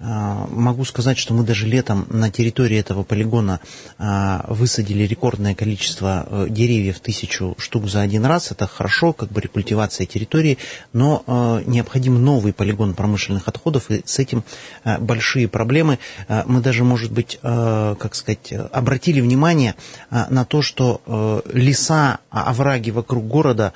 А, 0.00 0.46
могу 0.50 0.84
сказать, 0.84 1.18
что 1.18 1.34
мы 1.34 1.42
даже 1.42 1.66
летом 1.66 2.06
на 2.08 2.30
территории 2.30 2.78
этого 2.78 3.02
полигона 3.02 3.60
а, 3.98 4.44
высадили 4.48 5.02
рекордное 5.02 5.56
количество 5.56 6.26
э, 6.28 6.46
деревьев, 6.48 7.00
тысячу 7.00 7.56
штук 7.58 7.88
за 7.88 8.02
один 8.02 8.24
раз. 8.24 8.52
Это 8.52 8.68
хорошо, 8.68 9.12
как 9.12 9.30
бы 9.32 9.40
рекультивация 9.40 10.06
территории, 10.06 10.58
но 10.92 11.24
э, 11.26 11.62
необходим 11.66 12.22
новый 12.22 12.52
полигон 12.52 12.94
промышленных 12.94 13.48
отходов, 13.48 13.90
и 13.90 14.02
с 14.04 14.20
этим 14.20 14.44
э, 14.84 14.98
большие 14.98 15.48
проблемы. 15.48 15.98
Мы 16.46 16.60
даже, 16.60 16.84
может 16.84 17.12
быть, 17.12 17.38
как 17.42 18.14
сказать, 18.14 18.52
обратили 18.72 19.20
внимание 19.20 19.74
на 20.10 20.44
то, 20.44 20.62
что 20.62 21.42
леса, 21.52 22.18
овраги 22.30 22.90
вокруг 22.90 23.26
города 23.26 23.72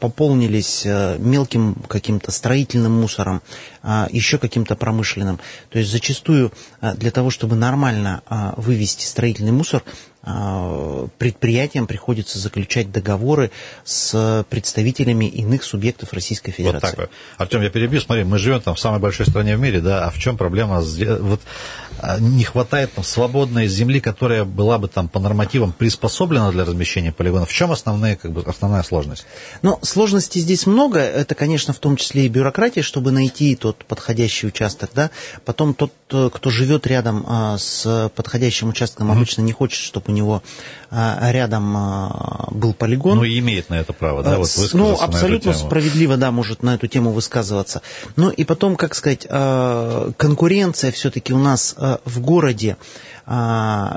пополнились 0.00 0.84
мелким 1.18 1.74
каким-то 1.88 2.30
строительным 2.30 3.00
мусором, 3.00 3.42
еще 4.10 4.38
каким-то 4.38 4.76
промышленным. 4.76 5.40
То 5.70 5.78
есть 5.78 5.90
зачастую 5.90 6.52
а, 6.80 6.94
для 6.94 7.10
того, 7.10 7.30
чтобы 7.30 7.56
нормально 7.56 8.22
а, 8.26 8.54
вывести 8.56 9.04
строительный 9.04 9.52
мусор, 9.52 9.82
а, 10.24 11.08
предприятиям 11.18 11.88
приходится 11.88 12.38
заключать 12.38 12.92
договоры 12.92 13.50
с 13.84 14.46
представителями 14.48 15.24
иных 15.24 15.64
субъектов 15.64 16.12
Российской 16.12 16.52
Федерации. 16.52 16.86
Вот 16.86 16.96
так. 16.96 17.10
Артем, 17.38 17.62
я 17.62 17.70
перебью, 17.70 18.00
смотри, 18.00 18.22
мы 18.22 18.38
живем 18.38 18.60
там 18.60 18.76
в 18.76 18.78
самой 18.78 19.00
большой 19.00 19.26
стране 19.26 19.56
в 19.56 19.60
мире, 19.60 19.80
да, 19.80 20.04
а 20.06 20.10
в 20.10 20.18
чем 20.18 20.36
проблема? 20.36 20.80
Вот 20.80 21.40
а, 21.40 21.91
не 22.18 22.44
хватает 22.44 22.92
там 22.92 23.04
свободной 23.04 23.68
земли, 23.68 24.00
которая 24.00 24.44
была 24.44 24.78
бы 24.78 24.88
там 24.88 25.08
по 25.08 25.20
нормативам 25.20 25.72
приспособлена 25.72 26.50
для 26.50 26.64
размещения 26.64 27.12
полигонов. 27.12 27.50
В 27.50 27.52
чем 27.52 27.72
основные, 27.72 28.16
как 28.16 28.32
бы, 28.32 28.42
основная 28.42 28.82
сложность? 28.82 29.26
Ну, 29.62 29.78
сложностей 29.82 30.40
здесь 30.40 30.66
много. 30.66 30.98
Это, 30.98 31.34
конечно, 31.34 31.72
в 31.72 31.78
том 31.78 31.96
числе 31.96 32.26
и 32.26 32.28
бюрократия, 32.28 32.82
чтобы 32.82 33.12
найти 33.12 33.54
тот 33.56 33.84
подходящий 33.84 34.46
участок, 34.46 34.90
да. 34.94 35.10
Потом 35.44 35.74
тот, 35.74 35.92
кто 36.08 36.50
живет 36.50 36.86
рядом 36.86 37.24
а, 37.26 37.56
с 37.58 38.10
подходящим 38.14 38.68
участком, 38.68 39.10
mm-hmm. 39.10 39.16
обычно 39.16 39.42
не 39.42 39.52
хочет, 39.52 39.80
чтобы 39.80 40.06
у 40.08 40.12
него 40.12 40.42
а, 40.90 41.30
рядом 41.32 41.74
а, 41.76 42.48
был 42.50 42.74
полигон. 42.74 43.18
Ну, 43.18 43.24
и 43.24 43.38
имеет 43.38 43.70
на 43.70 43.74
это 43.74 43.92
право, 43.92 44.22
да, 44.22 44.38
вот 44.38 44.48
Ну, 44.72 45.00
абсолютно 45.00 45.54
справедливо, 45.54 46.16
да, 46.16 46.30
может 46.30 46.62
на 46.62 46.74
эту 46.74 46.86
тему 46.86 47.12
высказываться. 47.12 47.80
Ну, 48.16 48.30
и 48.30 48.44
потом, 48.44 48.76
как 48.76 48.94
сказать, 48.94 49.26
а, 49.28 50.10
конкуренция 50.16 50.92
все-таки 50.92 51.32
у 51.32 51.38
нас 51.38 51.74
в 52.04 52.20
городе 52.20 52.76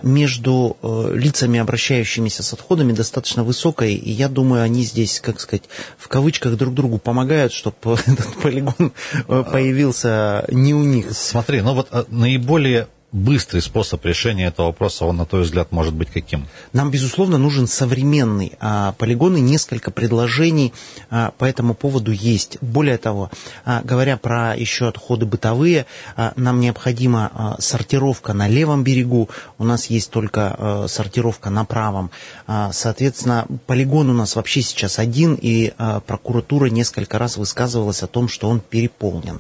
между 0.04 0.78
лицами, 1.14 1.60
обращающимися 1.60 2.44
с 2.44 2.54
отходами, 2.54 2.94
достаточно 2.94 3.44
высокая, 3.44 3.90
и 3.90 4.12
я 4.12 4.30
думаю, 4.30 4.62
они 4.64 4.84
здесь, 4.84 5.20
как 5.20 5.40
сказать, 5.40 5.64
в 5.98 6.08
кавычках 6.08 6.56
друг 6.58 6.76
другу 6.76 7.00
помогают, 7.00 7.52
чтобы 7.52 7.98
этот 8.06 8.36
полигон 8.36 8.94
появился 9.28 10.46
не 10.50 10.76
у 10.76 10.84
них. 10.84 11.08
Смотри, 11.12 11.62
ну 11.62 11.74
вот 11.74 12.12
наиболее 12.12 12.88
быстрый 13.16 13.62
способ 13.62 14.06
решения 14.06 14.48
этого 14.48 14.68
вопроса, 14.68 15.06
он, 15.06 15.16
на 15.18 15.26
твой 15.26 15.44
взгляд, 15.44 15.72
может 15.72 15.94
быть 15.94 16.10
каким? 16.12 16.48
Нам, 16.74 16.92
безусловно, 16.92 17.38
нужен 17.38 17.66
современный 17.66 18.52
а, 18.60 18.92
полигон, 18.98 19.38
и 19.38 19.42
несколько 19.42 19.90
предложений 19.90 20.74
а, 21.10 21.32
по 21.38 21.46
этому 21.46 21.76
поводу 21.76 22.12
есть. 22.12 22.58
Более 22.60 22.98
того, 22.98 23.32
а, 23.64 23.82
говоря 23.84 24.18
про 24.18 24.54
еще 24.56 24.90
отходы 24.90 25.26
бытовые, 25.26 25.86
а, 26.18 26.34
нам 26.36 26.60
необходима 26.60 27.32
а, 27.34 27.56
сортировка 27.60 28.34
на 28.34 28.50
левом 28.50 28.84
берегу, 28.84 29.30
у 29.58 29.64
нас 29.64 29.86
есть 29.86 30.12
только 30.12 30.56
а, 30.58 30.86
сортировка 30.90 31.50
на 31.50 31.64
правом. 31.64 32.12
А, 32.48 32.74
соответственно, 32.74 33.48
полигон 33.66 34.10
у 34.10 34.14
нас 34.14 34.36
вообще 34.36 34.62
сейчас 34.62 35.00
один, 35.00 35.40
и 35.42 35.72
а, 35.78 36.02
прокуратура 36.02 36.66
несколько 36.66 37.18
раз 37.18 37.38
высказывалась 37.38 38.04
о 38.04 38.08
том, 38.08 38.28
что 38.28 38.50
он 38.50 38.60
переполнен. 38.60 39.40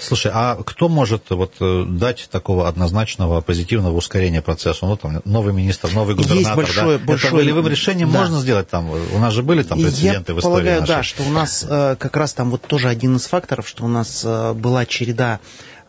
Слушай, 0.00 0.32
а 0.34 0.56
кто 0.64 0.88
может 0.88 1.28
вот 1.30 1.54
э, 1.60 1.84
дать 1.86 2.28
такого 2.30 2.66
однозначного 2.68 3.09
позитивного 3.16 3.96
ускорения 3.96 4.42
процесса? 4.42 4.86
Ну, 4.86 4.96
там, 4.96 5.20
новый 5.24 5.52
министр, 5.52 5.92
новый 5.92 6.14
губернатор, 6.14 6.38
Есть 6.38 6.54
большое, 6.54 6.98
да? 6.98 7.04
большое... 7.04 7.30
Это 7.30 7.36
волевым 7.36 7.68
решением 7.68 8.10
да. 8.12 8.20
можно 8.20 8.40
сделать 8.40 8.68
там? 8.68 8.90
У 8.90 9.18
нас 9.18 9.32
же 9.32 9.42
были 9.42 9.62
там 9.62 9.80
прецеденты 9.80 10.32
Я 10.32 10.36
в 10.36 10.38
истории 10.38 10.42
полагаю, 10.42 10.80
нашей. 10.80 10.90
да, 10.90 11.02
что 11.02 11.22
у 11.22 11.30
нас 11.30 11.66
э, 11.68 11.96
как 11.98 12.16
раз 12.16 12.32
там 12.32 12.50
вот 12.50 12.62
тоже 12.62 12.88
один 12.88 13.16
из 13.16 13.26
факторов, 13.26 13.68
что 13.68 13.84
у 13.84 13.88
нас 13.88 14.22
э, 14.24 14.52
была 14.54 14.86
череда 14.86 15.40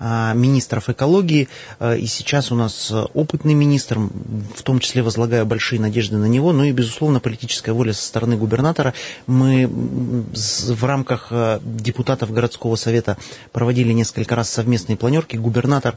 а, 0.04 0.34
министров 0.34 0.90
экологии, 0.90 1.48
а, 1.78 1.96
и 1.96 2.08
сейчас 2.08 2.51
у 2.51 2.56
нас 2.56 2.92
опытный 3.13 3.54
министр, 3.54 4.00
в 4.00 4.63
том 4.63 4.80
числе 4.80 5.04
возлагаю 5.04 5.46
большие 5.46 5.80
надежды 5.80 6.18
на 6.18 6.25
него, 6.25 6.51
ну 6.54 6.63
и, 6.63 6.72
безусловно, 6.72 7.20
политическая 7.20 7.72
воля 7.72 7.94
со 7.94 8.04
стороны 8.04 8.36
губернатора. 8.36 8.96
Мы 9.28 9.70
в 9.70 10.84
рамках 10.84 11.32
депутатов 11.62 12.32
городского 12.32 12.78
совета 12.78 13.18
проводили 13.51 13.94
несколько 13.94 14.36
раз 14.36 14.50
совместные 14.50 14.98
планерки. 14.98 15.38
Губернатор 15.38 15.96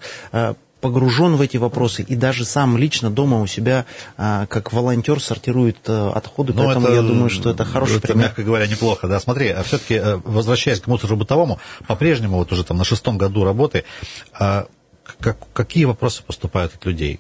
погружен 0.85 1.37
в 1.37 1.41
эти 1.41 1.57
вопросы 1.57 2.03
и 2.03 2.15
даже 2.15 2.45
сам 2.45 2.77
лично 2.77 3.11
дома 3.11 3.41
у 3.41 3.47
себя 3.47 3.87
а, 4.19 4.45
как 4.45 4.75
волонтер 4.75 5.19
сортирует 5.19 5.79
а, 5.87 6.13
отходы, 6.15 6.53
Но 6.53 6.61
ну, 6.61 6.67
поэтому 6.67 6.87
это, 6.89 6.97
я 6.97 7.03
думаю, 7.03 7.31
что 7.31 7.49
это 7.49 7.65
хороший 7.65 7.97
это, 7.97 8.09
пример. 8.09 8.25
мягко 8.27 8.43
говоря, 8.43 8.67
неплохо. 8.67 9.09
Да, 9.09 9.19
смотри, 9.19 9.49
а 9.49 9.63
все-таки 9.63 9.95
э, 9.95 10.21
возвращаясь 10.25 10.81
к 10.81 10.87
мусору 10.87 11.17
бытовому, 11.17 11.59
по-прежнему 11.87 12.37
вот 12.37 12.53
уже 12.53 12.65
там 12.65 12.77
на 12.77 12.85
шестом 12.85 13.17
году 13.17 13.45
работы, 13.45 13.85
а, 14.39 14.67
как, 15.21 15.39
какие 15.55 15.87
вопросы 15.87 16.23
поступают 16.23 16.75
от 16.75 16.85
людей? 16.85 17.19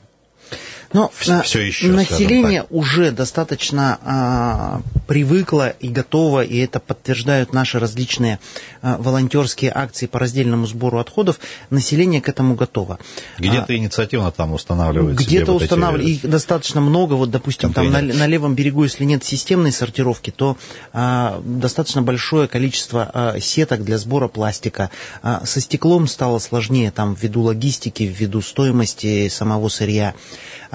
Но 0.94 1.10
все, 1.12 1.42
все 1.42 1.60
еще. 1.60 1.88
Население 1.88 2.64
уже 2.70 3.10
достаточно 3.10 3.98
а, 4.02 4.80
привыкло 5.08 5.68
и 5.68 5.88
готово, 5.88 6.44
и 6.44 6.58
это 6.58 6.78
подтверждают 6.78 7.52
наши 7.52 7.80
различные 7.80 8.38
а, 8.80 8.96
волонтерские 8.98 9.72
акции 9.74 10.06
по 10.06 10.20
раздельному 10.20 10.66
сбору 10.66 11.00
отходов. 11.00 11.40
Население 11.70 12.20
к 12.20 12.28
этому 12.28 12.54
готово. 12.54 13.00
Где-то 13.38 13.72
а, 13.72 13.76
инициативно 13.76 14.30
там 14.30 14.52
устанавливают. 14.52 15.18
Где-то 15.18 15.52
вот 15.52 15.62
устанавливают. 15.62 16.08
Эти... 16.08 16.24
Их 16.24 16.30
достаточно 16.30 16.80
много. 16.80 17.14
Вот, 17.14 17.30
допустим, 17.30 17.72
там 17.72 17.90
на, 17.90 18.00
на 18.00 18.26
левом 18.28 18.54
берегу, 18.54 18.84
если 18.84 19.04
нет 19.04 19.24
системной 19.24 19.72
сортировки, 19.72 20.30
то 20.30 20.56
а, 20.92 21.42
достаточно 21.44 22.02
большое 22.02 22.46
количество 22.46 23.10
а, 23.12 23.40
сеток 23.40 23.82
для 23.82 23.98
сбора 23.98 24.28
пластика. 24.28 24.90
А, 25.22 25.44
со 25.44 25.60
стеклом 25.60 26.06
стало 26.06 26.38
сложнее 26.38 26.92
там 26.92 27.16
ввиду 27.20 27.42
логистики, 27.42 28.04
ввиду 28.04 28.40
стоимости 28.40 29.28
самого 29.28 29.68
сырья. 29.68 30.14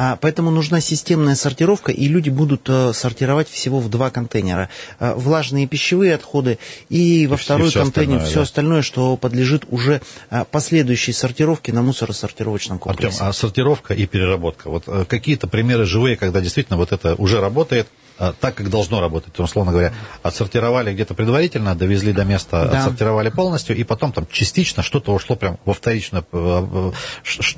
А, 0.02 0.16
поэтому 0.16 0.50
нужна 0.50 0.80
системная 0.80 1.36
сортировка, 1.36 1.92
и 1.92 2.08
люди 2.08 2.30
будут 2.30 2.70
э, 2.70 2.94
сортировать 2.94 3.50
всего 3.50 3.82
в 3.82 3.90
два 3.90 4.10
контейнера. 4.10 4.70
Э, 4.98 5.14
влажные 5.14 5.68
пищевые 5.68 6.16
отходы 6.16 6.58
и 6.88 7.28
во 7.28 7.36
второй 7.36 7.70
все 7.70 7.82
контейнер 7.82 8.16
остальное, 8.16 8.30
все 8.30 8.36
да. 8.36 8.42
остальное, 8.44 8.82
что 8.82 9.18
подлежит 9.18 9.66
уже 9.68 10.02
э, 10.30 10.46
последующей 10.50 11.12
сортировке 11.12 11.74
на 11.74 11.82
мусоросортировочном 11.82 12.80
комплексе. 12.80 13.18
Артем, 13.18 13.28
а 13.28 13.34
сортировка 13.34 13.94
и 13.94 14.06
переработка. 14.06 14.70
Вот 14.70 14.86
какие-то 15.10 15.48
примеры 15.48 15.84
живые, 15.84 16.16
когда 16.16 16.40
действительно 16.40 16.78
вот 16.78 16.94
это 16.94 17.16
уже 17.16 17.42
работает, 17.42 17.88
а, 17.90 18.09
так, 18.40 18.56
как 18.56 18.70
должно 18.70 19.00
работать. 19.00 19.40
Условно 19.40 19.72
говоря, 19.72 19.94
отсортировали 20.24 20.94
где-то 20.94 21.14
предварительно, 21.14 21.76
довезли 21.76 22.12
до 22.12 22.26
места, 22.26 22.68
да. 22.70 22.80
отсортировали 22.80 23.30
полностью, 23.30 23.76
и 23.76 23.84
потом 23.84 24.12
там 24.12 24.28
частично 24.32 24.84
что-то 24.84 25.14
ушло 25.14 25.36
прям 25.36 25.58
во 25.66 25.74
вторично. 25.74 26.24
Э, 26.32 26.92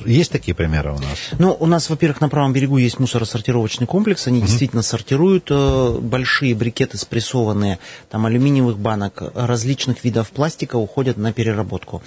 есть 0.05 0.31
такие 0.31 0.53
примеры 0.53 0.91
у 0.91 0.99
нас? 0.99 1.17
Ну, 1.39 1.55
у 1.59 1.65
нас, 1.65 1.89
во-первых, 1.89 2.21
на 2.21 2.29
правом 2.29 2.53
берегу 2.53 2.77
есть 2.77 2.99
мусоросортировочный 2.99 3.87
комплекс, 3.87 4.27
они 4.27 4.39
угу. 4.39 4.47
действительно 4.47 4.83
сортируют 4.83 5.47
э, 5.49 5.97
большие 5.99 6.55
брикеты 6.55 6.97
спрессованные, 6.97 7.79
там 8.09 8.25
алюминиевых 8.25 8.77
банок, 8.77 9.23
различных 9.35 10.03
видов 10.03 10.29
пластика 10.29 10.75
уходят 10.75 11.17
на 11.17 11.33
переработку. 11.33 12.03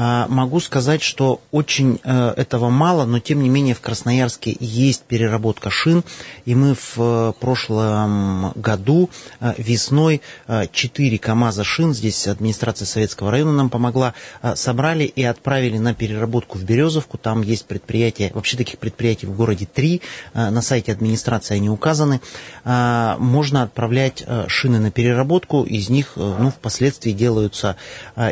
А, 0.00 0.28
могу 0.28 0.60
сказать, 0.60 1.02
что 1.02 1.40
очень 1.50 1.98
э, 2.04 2.32
этого 2.36 2.70
мало, 2.70 3.04
но 3.04 3.18
тем 3.18 3.42
не 3.42 3.48
менее 3.48 3.74
в 3.74 3.80
Красноярске 3.80 4.56
есть 4.60 5.02
переработка 5.02 5.70
шин, 5.70 6.04
и 6.44 6.54
мы 6.54 6.76
в 6.80 7.34
прошлом 7.40 8.52
году 8.52 9.10
э, 9.40 9.54
весной 9.58 10.22
4 10.46 11.16
э, 11.16 11.18
КАМАЗа 11.18 11.64
шин, 11.64 11.94
здесь 11.94 12.28
администрация 12.28 12.86
Советского 12.86 13.32
района 13.32 13.50
нам 13.50 13.70
помогла, 13.70 14.14
собрали 14.54 15.02
и 15.02 15.24
отправили 15.24 15.78
на 15.78 15.94
переработку 15.94 16.58
в 16.58 16.62
Березовку. 16.62 17.18
Там 17.18 17.42
есть 17.42 17.66
предприятия, 17.66 18.30
вообще 18.34 18.56
таких 18.56 18.78
предприятий 18.78 19.26
в 19.26 19.34
городе 19.34 19.66
три, 19.66 20.00
на 20.32 20.62
сайте 20.62 20.92
администрации 20.92 21.56
они 21.56 21.70
указаны. 21.70 22.20
Можно 22.64 23.64
отправлять 23.64 24.24
шины 24.46 24.78
на 24.78 24.92
переработку, 24.92 25.64
из 25.64 25.88
них 25.88 26.12
ну, 26.14 26.50
впоследствии 26.50 27.10
делаются 27.10 27.74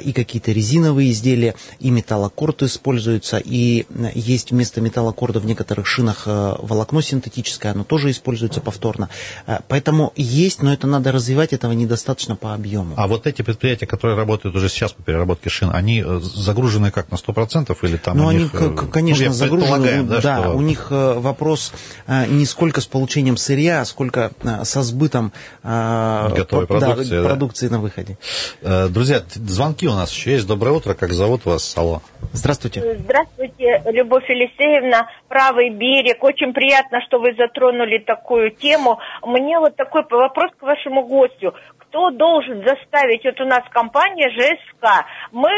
и 0.02 0.12
какие-то 0.12 0.52
резиновые 0.52 1.10
изделия, 1.10 1.55
и 1.78 1.90
металлокорд 1.90 2.62
используется, 2.62 3.38
и 3.38 3.86
есть 4.14 4.50
вместо 4.50 4.80
металлокорда 4.80 5.40
в 5.40 5.46
некоторых 5.46 5.86
шинах 5.86 6.22
э, 6.26 6.54
волокно 6.58 7.00
синтетическое, 7.00 7.72
оно 7.72 7.84
тоже 7.84 8.10
используется 8.10 8.60
повторно. 8.60 9.08
Э, 9.46 9.58
поэтому 9.68 10.12
есть, 10.16 10.62
но 10.62 10.72
это 10.72 10.86
надо 10.86 11.12
развивать, 11.12 11.52
этого 11.52 11.72
недостаточно 11.72 12.36
по 12.36 12.54
объему. 12.54 12.94
А 12.96 13.06
вот 13.06 13.26
эти 13.26 13.42
предприятия, 13.42 13.86
которые 13.86 14.16
работают 14.16 14.54
уже 14.54 14.68
сейчас 14.68 14.92
по 14.92 15.02
переработке 15.02 15.48
шин, 15.48 15.70
они 15.72 16.02
э, 16.06 16.20
загружены 16.22 16.90
как 16.90 17.10
на 17.10 17.16
100% 17.16 17.76
или 17.82 17.96
там 17.96 18.18
Ну, 18.18 18.28
они, 18.28 18.44
них, 18.44 18.90
конечно, 18.92 19.26
ну, 19.26 19.32
загружены. 19.32 20.02
Да, 20.02 20.20
да 20.20 20.42
что... 20.42 20.52
у 20.52 20.60
них 20.60 20.86
вопрос 20.90 21.72
не 22.06 22.44
сколько 22.46 22.80
с 22.80 22.86
получением 22.86 23.36
сырья, 23.36 23.80
а 23.80 23.84
сколько 23.84 24.32
со 24.64 24.82
сбытом 24.82 25.32
готовой 25.62 26.66
продукции, 26.66 27.10
да, 27.10 27.22
да. 27.22 27.28
продукции 27.28 27.68
на 27.68 27.80
выходе. 27.80 28.18
Друзья, 28.62 29.22
звонки 29.34 29.88
у 29.88 29.94
нас 29.94 30.10
еще 30.10 30.32
есть. 30.32 30.46
Доброе 30.46 30.72
утро, 30.72 30.94
как 30.94 31.12
зовут 31.12 31.45
вас? 31.46 31.76
Алло. 31.76 32.00
Здравствуйте. 32.32 32.96
Здравствуйте, 32.98 33.82
Любовь 33.86 34.28
Елисеевна, 34.28 35.08
правый 35.28 35.70
берег. 35.70 36.22
Очень 36.22 36.52
приятно, 36.52 37.00
что 37.06 37.18
вы 37.18 37.34
затронули 37.34 37.98
такую 37.98 38.50
тему. 38.50 38.98
Мне 39.22 39.58
вот 39.58 39.76
такой 39.76 40.02
вопрос 40.10 40.50
к 40.58 40.62
вашему 40.62 41.04
гостю 41.04 41.54
кто 41.88 42.10
должен 42.10 42.62
заставить, 42.66 43.24
вот 43.24 43.40
у 43.40 43.44
нас 43.44 43.62
компания 43.70 44.28
ЖСК, 44.30 45.06
мы 45.32 45.50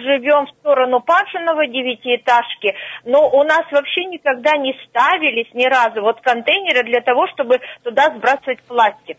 живем 0.00 0.46
в 0.46 0.50
сторону 0.60 1.00
Пашиного 1.00 1.66
девятиэтажки, 1.66 2.74
но 3.04 3.28
у 3.28 3.42
нас 3.42 3.64
вообще 3.72 4.04
никогда 4.04 4.56
не 4.56 4.74
ставились 4.88 5.52
ни 5.54 5.64
разу 5.64 6.02
вот 6.02 6.20
контейнеры 6.20 6.84
для 6.84 7.00
того, 7.00 7.26
чтобы 7.28 7.58
туда 7.82 8.14
сбрасывать 8.14 8.62
пластик. 8.62 9.18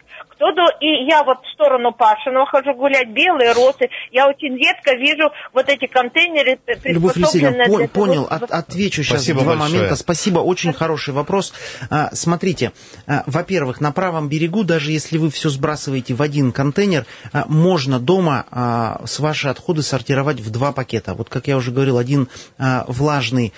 До... 0.52 0.64
И 0.80 1.06
я 1.08 1.24
вот 1.24 1.38
в 1.44 1.54
сторону 1.54 1.94
Пашиного 1.94 2.46
хожу 2.46 2.74
гулять, 2.74 3.10
белые 3.10 3.54
росы, 3.54 3.90
я 4.12 4.28
очень 4.28 4.58
редко 4.58 4.96
вижу 4.96 5.32
вот 5.54 5.70
эти 5.70 5.88
контейнеры 5.88 6.60
Любовь 6.84 7.18
Алексеевна, 7.18 7.66
пон, 7.66 7.88
понял, 7.88 8.28
от, 8.30 8.52
отвечу 8.52 9.04
сейчас 9.04 9.20
Спасибо 9.20 9.42
два 9.42 9.56
большое. 9.56 9.74
момента. 9.74 9.96
Спасибо, 9.96 10.40
очень 10.40 10.74
хороший 10.74 11.14
вопрос. 11.14 11.54
А, 11.90 12.10
смотрите, 12.14 12.72
а, 13.08 13.24
во-первых, 13.26 13.80
на 13.82 13.92
правом 13.92 14.30
берегу, 14.30 14.64
даже 14.64 14.92
если 14.92 15.18
вы 15.18 15.30
все 15.30 15.50
сбрасываете 15.50 16.14
в 16.14 16.22
один 16.22 16.52
контейнер, 16.52 17.06
а, 17.32 17.46
можно 17.48 18.00
дома 18.00 18.46
а, 18.52 19.02
с 19.06 19.20
ваши 19.20 19.48
отходы 19.48 19.82
сортировать 19.82 20.40
в 20.40 20.52
два 20.52 20.72
пакета. 20.72 21.14
Вот 21.14 21.30
как 21.30 21.48
я 21.48 21.58
уже 21.58 21.72
говорил, 21.72 21.98
один 21.98 22.28
а, 22.58 22.86
влажный 22.88 23.54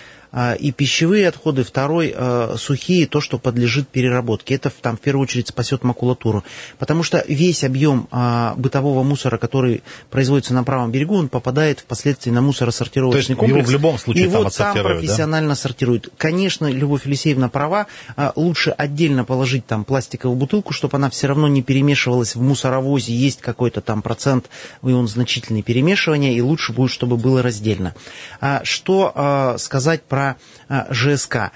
и 0.60 0.74
пищевые 0.74 1.30
отходы, 1.30 1.64
второй 1.64 2.14
а, 2.14 2.56
сухие, 2.58 3.08
то, 3.08 3.22
что 3.22 3.38
подлежит 3.38 3.88
переработке. 3.88 4.56
Это 4.56 4.70
там 4.70 4.98
в 4.98 5.00
первую 5.00 5.24
очередь 5.24 5.48
спасет 5.48 5.86
макулатуру. 5.86 6.44
Потому 6.78 7.04
что 7.04 7.24
весь 7.28 7.64
объем 7.64 8.10
а, 8.12 8.54
бытового 8.58 9.04
мусора, 9.04 9.38
который 9.38 9.82
производится 10.10 10.54
на 10.54 10.66
правом 10.66 10.92
берегу, 10.92 11.16
он 11.16 11.30
попадает 11.30 11.80
впоследствии 11.80 12.32
на 12.32 12.42
мусоросортировочный 12.42 13.38
комплекс. 13.38 13.60
Его 13.60 13.68
в 13.70 13.72
любом 13.72 13.98
случае 13.98 14.26
его 14.26 14.50
там, 14.50 14.74
там 14.74 14.84
профессионально 14.84 15.50
да? 15.50 15.56
сортируют. 15.56 16.10
Конечно, 16.18 16.70
Любовь 16.70 17.06
Елисеевна 17.06 17.48
права, 17.48 17.88
лучше 18.36 18.72
отдельно 18.72 19.24
положить 19.24 19.66
там 19.66 19.86
пластиковую 19.86 20.38
бутылку, 20.38 20.74
чтобы 20.74 20.98
она 20.98 21.10
все 21.10 21.28
равно 21.28 21.48
не 21.48 21.62
перемешивалась 21.62 22.36
в 22.36 22.42
мусоровозе, 22.42 23.14
есть 23.14 23.40
какой-то 23.40 23.80
там 23.80 24.02
процент, 24.02 24.50
и 24.84 24.92
он 24.92 25.08
значительный 25.08 25.62
перемешивания, 25.62 26.34
и 26.34 26.42
лучше 26.42 26.74
будет, 26.74 26.92
чтобы 26.92 27.16
было 27.16 27.42
раздельно. 27.42 27.94
Что 28.64 29.56
сказать 29.60 30.04
про 30.04 30.25
про 30.26 30.88
ЖСК. 30.94 31.52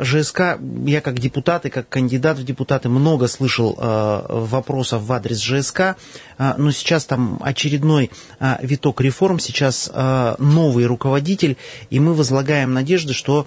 ЖСК, 0.00 0.58
я 0.86 1.00
как 1.00 1.18
депутат 1.18 1.66
и 1.66 1.70
как 1.70 1.88
кандидат 1.88 2.38
в 2.38 2.44
депутаты 2.44 2.88
много 2.88 3.28
слышал 3.28 3.76
а, 3.78 4.26
вопросов 4.28 5.02
в 5.02 5.12
адрес 5.12 5.40
ЖСК, 5.40 5.96
а, 6.38 6.54
но 6.58 6.70
сейчас 6.72 7.04
там 7.04 7.40
очередной 7.42 8.10
а, 8.38 8.58
виток 8.62 9.00
реформ, 9.00 9.38
сейчас 9.38 9.90
новый 10.38 10.86
руководитель, 10.86 11.56
и 11.90 12.00
мы 12.00 12.14
возлагаем 12.14 12.72
надежды, 12.72 13.12
что 13.12 13.46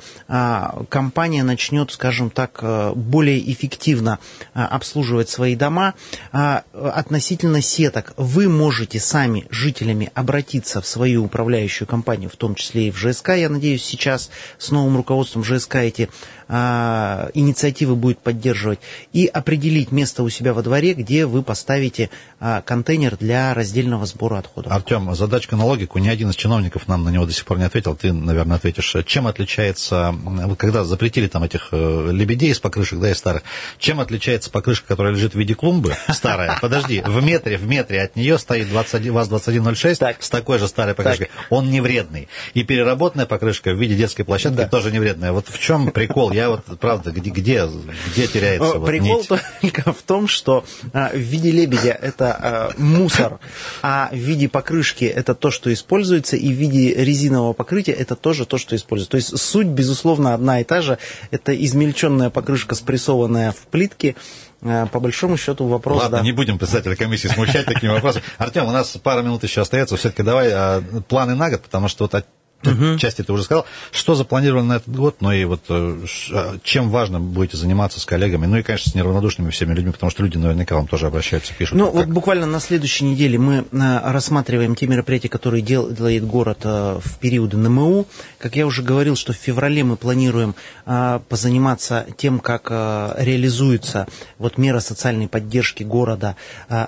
компания 0.90 1.44
начнет, 1.44 1.92
скажем 1.92 2.30
так, 2.30 2.64
более 2.96 3.52
эффективно 3.52 4.20
обслуживать 4.54 5.30
свои 5.30 5.56
дома. 5.56 5.94
Относительно 6.32 7.62
сеток, 7.62 8.14
вы 8.18 8.50
можете 8.50 9.00
сами, 9.00 9.46
жителями, 9.50 10.12
обратиться 10.14 10.82
в 10.82 10.88
свою 10.88 11.26
управляющую 11.26 11.88
компанию, 11.88 12.30
в 12.30 12.36
том 12.36 12.56
числе 12.56 12.88
и 12.88 12.92
в 12.92 12.98
ЖСК, 12.98 13.30
я 13.30 13.50
надеюсь, 13.50 13.84
сейчас 13.84 14.30
с 14.64 14.72
новым 14.72 14.98
руководством 14.98 15.44
ЖСК 15.44 15.76
эти 15.76 16.10
а, 16.48 17.30
инициативы 17.34 17.96
будет 17.96 18.20
поддерживать, 18.20 18.80
и 19.12 19.26
определить 19.26 19.92
место 19.92 20.24
у 20.24 20.30
себя 20.30 20.54
во 20.54 20.62
дворе, 20.62 20.94
где 20.94 21.26
вы 21.26 21.44
поставите 21.44 22.10
а, 22.40 22.62
контейнер 22.62 23.18
для 23.18 23.54
раздельного 23.54 24.06
сбора 24.06 24.40
отходов. 24.40 24.72
Артем, 24.72 25.14
задачка 25.16 25.56
на 25.56 25.66
логику, 25.66 26.00
ни 26.00 26.10
один 26.10 26.30
из 26.30 26.36
чиновников 26.36 26.88
нам 26.88 27.04
на 27.04 27.10
него 27.10 27.26
до 27.26 27.32
сих 27.32 27.46
пор 27.46 27.58
не 27.58 27.66
ответил, 27.66 27.96
ты, 27.96 28.12
наверное, 28.12 28.58
ответишь. 28.58 28.96
Чем 29.06 29.28
отличается, 29.28 30.16
когда 30.58 30.84
запретили 30.84 31.28
там 31.28 31.44
этих 31.44 31.70
э, 31.72 32.10
лебедей 32.12 32.52
из 32.52 32.60
покрышек, 32.60 33.00
да, 33.00 33.12
и 33.12 33.14
старых, 33.14 33.44
чем 33.80 34.00
отличается 34.00 34.50
покрышка, 34.52 34.88
которая 34.88 35.14
лежит 35.14 35.34
в 35.34 35.40
виде 35.40 35.56
клумбы, 35.56 35.96
старая, 36.10 36.58
подожди, 36.62 37.02
в 37.06 37.24
метре, 37.24 37.58
в 37.58 37.66
метре 37.66 38.02
от 38.02 38.16
нее 38.16 38.38
стоит 38.38 38.70
21, 38.70 39.14
ВАЗ-2106 39.14 39.96
так. 39.96 40.22
с 40.22 40.30
такой 40.30 40.60
же 40.60 40.68
старой 40.68 40.96
покрышкой, 40.96 41.30
он 41.50 41.70
не 41.70 41.82
вредный. 41.82 42.28
И 42.54 42.64
переработанная 42.64 43.26
покрышка 43.26 43.74
в 43.74 43.80
виде 43.80 43.96
детской 43.96 44.24
площадки 44.24 44.68
тоже 44.70 44.92
не 44.92 45.00
вредная. 45.00 45.32
Вот 45.32 45.48
в 45.48 45.60
чем 45.60 45.92
прикол? 45.92 46.33
Я 46.34 46.50
вот, 46.50 46.62
правда, 46.80 47.12
где, 47.12 47.30
где, 47.30 47.68
где 48.12 48.28
теряется 48.28 48.78
вот 48.80 48.88
Прикол 48.88 49.20
нить? 49.20 49.28
только 49.62 49.94
в 49.94 50.02
том, 50.02 50.28
что 50.28 50.64
а, 50.94 51.10
в 51.10 51.18
виде 51.18 51.52
лебедя 51.52 51.92
это 51.92 52.38
а, 52.40 52.72
мусор, 52.78 53.40
а 53.82 54.10
в 54.12 54.16
виде 54.16 54.50
покрышки 54.50 55.06
это 55.06 55.36
то, 55.36 55.52
что 55.52 55.72
используется, 55.72 56.36
и 56.36 56.48
в 56.48 56.56
виде 56.56 56.94
резинового 56.94 57.54
покрытия 57.54 57.94
это 57.94 58.16
тоже 58.16 58.46
то, 58.46 58.58
что 58.58 58.76
используется. 58.76 59.12
То 59.12 59.18
есть 59.18 59.38
суть, 59.40 59.68
безусловно, 59.68 60.34
одна 60.34 60.62
и 60.62 60.64
та 60.64 60.82
же. 60.82 60.98
Это 61.32 61.56
измельченная 61.56 62.30
покрышка, 62.30 62.76
спрессованная 62.76 63.52
в 63.52 63.68
плитке, 63.68 64.16
а, 64.62 64.88
по 64.88 65.00
большому 65.00 65.38
счету 65.38 65.68
вопрос... 65.68 66.02
Ладно, 66.02 66.18
да. 66.18 66.24
не 66.24 66.32
будем 66.32 66.58
председателя 66.58 66.96
комиссии 66.96 67.28
смущать 67.28 67.66
такими 67.66 67.92
вопросами. 67.92 68.24
Артем, 68.38 68.66
у 68.66 68.72
нас 68.72 68.98
пара 69.02 69.22
минут 69.22 69.44
еще 69.44 69.62
остается. 69.62 69.98
Все-таки 69.98 70.24
давай 70.24 70.50
а, 70.52 70.82
планы 71.08 71.36
на 71.36 71.50
год, 71.50 71.62
потому 71.62 71.88
что 71.88 72.06
вот 72.06 72.26
угу. 72.66 72.98
части 72.98 73.24
ты 73.24 73.32
уже 73.34 73.44
сказал. 73.44 73.66
Что 73.92 74.16
запланировано 74.16 74.68
на 74.68 74.74
этот 74.78 74.94
год, 74.96 75.18
ну 75.22 75.32
и 75.32 75.44
вот 75.46 75.62
э, 75.70 76.06
а, 76.32 76.58
чем 76.64 76.90
важно 76.90 77.20
будете 77.20 77.58
заниматься 77.58 78.00
с 78.00 78.06
коллегами, 78.06 78.46
ну 78.46 78.58
и, 78.58 78.64
конечно, 78.64 78.92
с 78.92 78.96
неравнодушными 78.96 79.50
всеми 79.50 79.74
людьми, 79.74 79.92
потому 79.92 80.10
что 80.10 80.24
люди 80.24 80.38
наверняка 80.38 80.76
вам 80.76 80.88
тоже 80.88 81.08
обращаются, 81.08 81.54
пишут. 81.54 81.78
Ну, 81.78 81.92
вот 81.92 82.08
буквально 82.08 82.46
на 82.46 82.60
следующей 82.60 83.06
неделе 83.06 83.38
мы 83.38 83.66
рассматриваем 83.72 84.76
те 84.76 84.88
мероприятия, 84.88 85.30
которые 85.30 85.62
делает 85.62 86.26
город 86.26 86.60
в 86.64 87.18
периоды 87.20 87.58
НМУ. 87.58 88.08
Как 88.38 88.56
я 88.56 88.66
уже 88.66 88.82
говорил, 88.82 89.16
что 89.16 89.34
в 89.34 89.38
феврале 89.38 89.84
мы 89.84 89.98
планируем 89.98 90.56
позаниматься 90.86 92.06
тем, 92.18 92.40
как 92.40 92.70
реализуется 92.70 94.08
вот 94.38 94.58
мера 94.58 94.80
социальной 94.80 95.28
поддержки 95.28 95.84
города 95.84 96.36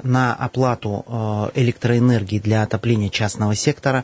на 0.03 0.33
оплату 0.33 1.51
электроэнергии 1.55 2.39
для 2.39 2.63
отопления 2.63 3.09
частного 3.09 3.55
сектора. 3.55 4.03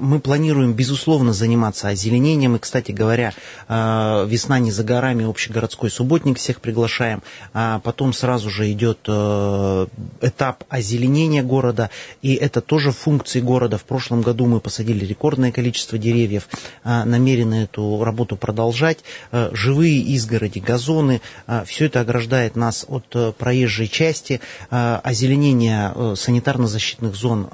Мы 0.00 0.20
планируем, 0.20 0.72
безусловно, 0.72 0.97
заниматься 1.32 1.88
озеленением. 1.88 2.56
И, 2.56 2.58
кстати 2.58 2.92
говоря, 2.92 3.32
а, 3.68 4.24
весна 4.26 4.58
не 4.58 4.70
за 4.70 4.84
горами, 4.84 5.28
общегородской 5.28 5.90
субботник 5.90 6.38
всех 6.38 6.60
приглашаем. 6.60 7.22
А 7.54 7.80
потом 7.80 8.12
сразу 8.12 8.50
же 8.50 8.70
идет 8.72 9.00
э, 9.06 9.86
этап 10.20 10.64
озеленения 10.68 11.42
города. 11.42 11.90
И 12.22 12.34
это 12.34 12.60
тоже 12.60 12.92
функции 12.92 13.40
города. 13.40 13.78
В 13.78 13.84
прошлом 13.84 14.22
году 14.22 14.46
мы 14.46 14.60
посадили 14.60 15.04
рекордное 15.04 15.52
количество 15.52 15.98
деревьев. 15.98 16.48
А, 16.84 17.04
намерены 17.04 17.64
эту 17.64 18.02
работу 18.04 18.36
продолжать. 18.36 18.98
Э, 19.32 19.50
живые 19.52 20.00
изгороди, 20.00 20.58
газоны. 20.58 21.20
Все 21.66 21.86
это 21.86 22.00
ограждает 22.00 22.56
нас 22.56 22.84
от 22.88 23.06
э, 23.14 23.32
проезжей 23.32 23.88
части. 23.88 24.40
Озеленение 24.70 25.92
санитарно-защитных 26.16 27.14
зон 27.14 27.48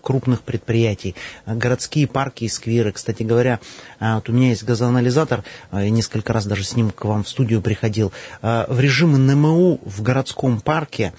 крупных 0.00 0.42
предприятий 0.42 1.14
городские 1.46 2.06
парки 2.06 2.44
и 2.44 2.48
скверы. 2.48 2.67
Кстати 2.92 3.22
говоря, 3.22 3.60
а, 4.00 4.16
вот 4.16 4.28
у 4.28 4.32
меня 4.32 4.50
есть 4.50 4.64
газоанализатор, 4.64 5.44
а, 5.70 5.82
я 5.82 5.90
несколько 5.90 6.32
раз 6.32 6.46
даже 6.46 6.64
с 6.64 6.76
ним 6.76 6.90
к 6.90 7.04
вам 7.04 7.24
в 7.24 7.28
студию 7.28 7.62
приходил. 7.62 8.12
А, 8.42 8.66
в 8.68 8.78
режиме 8.80 9.16
НМУ 9.16 9.80
в 9.84 10.02
городском 10.02 10.60
парке 10.60 11.12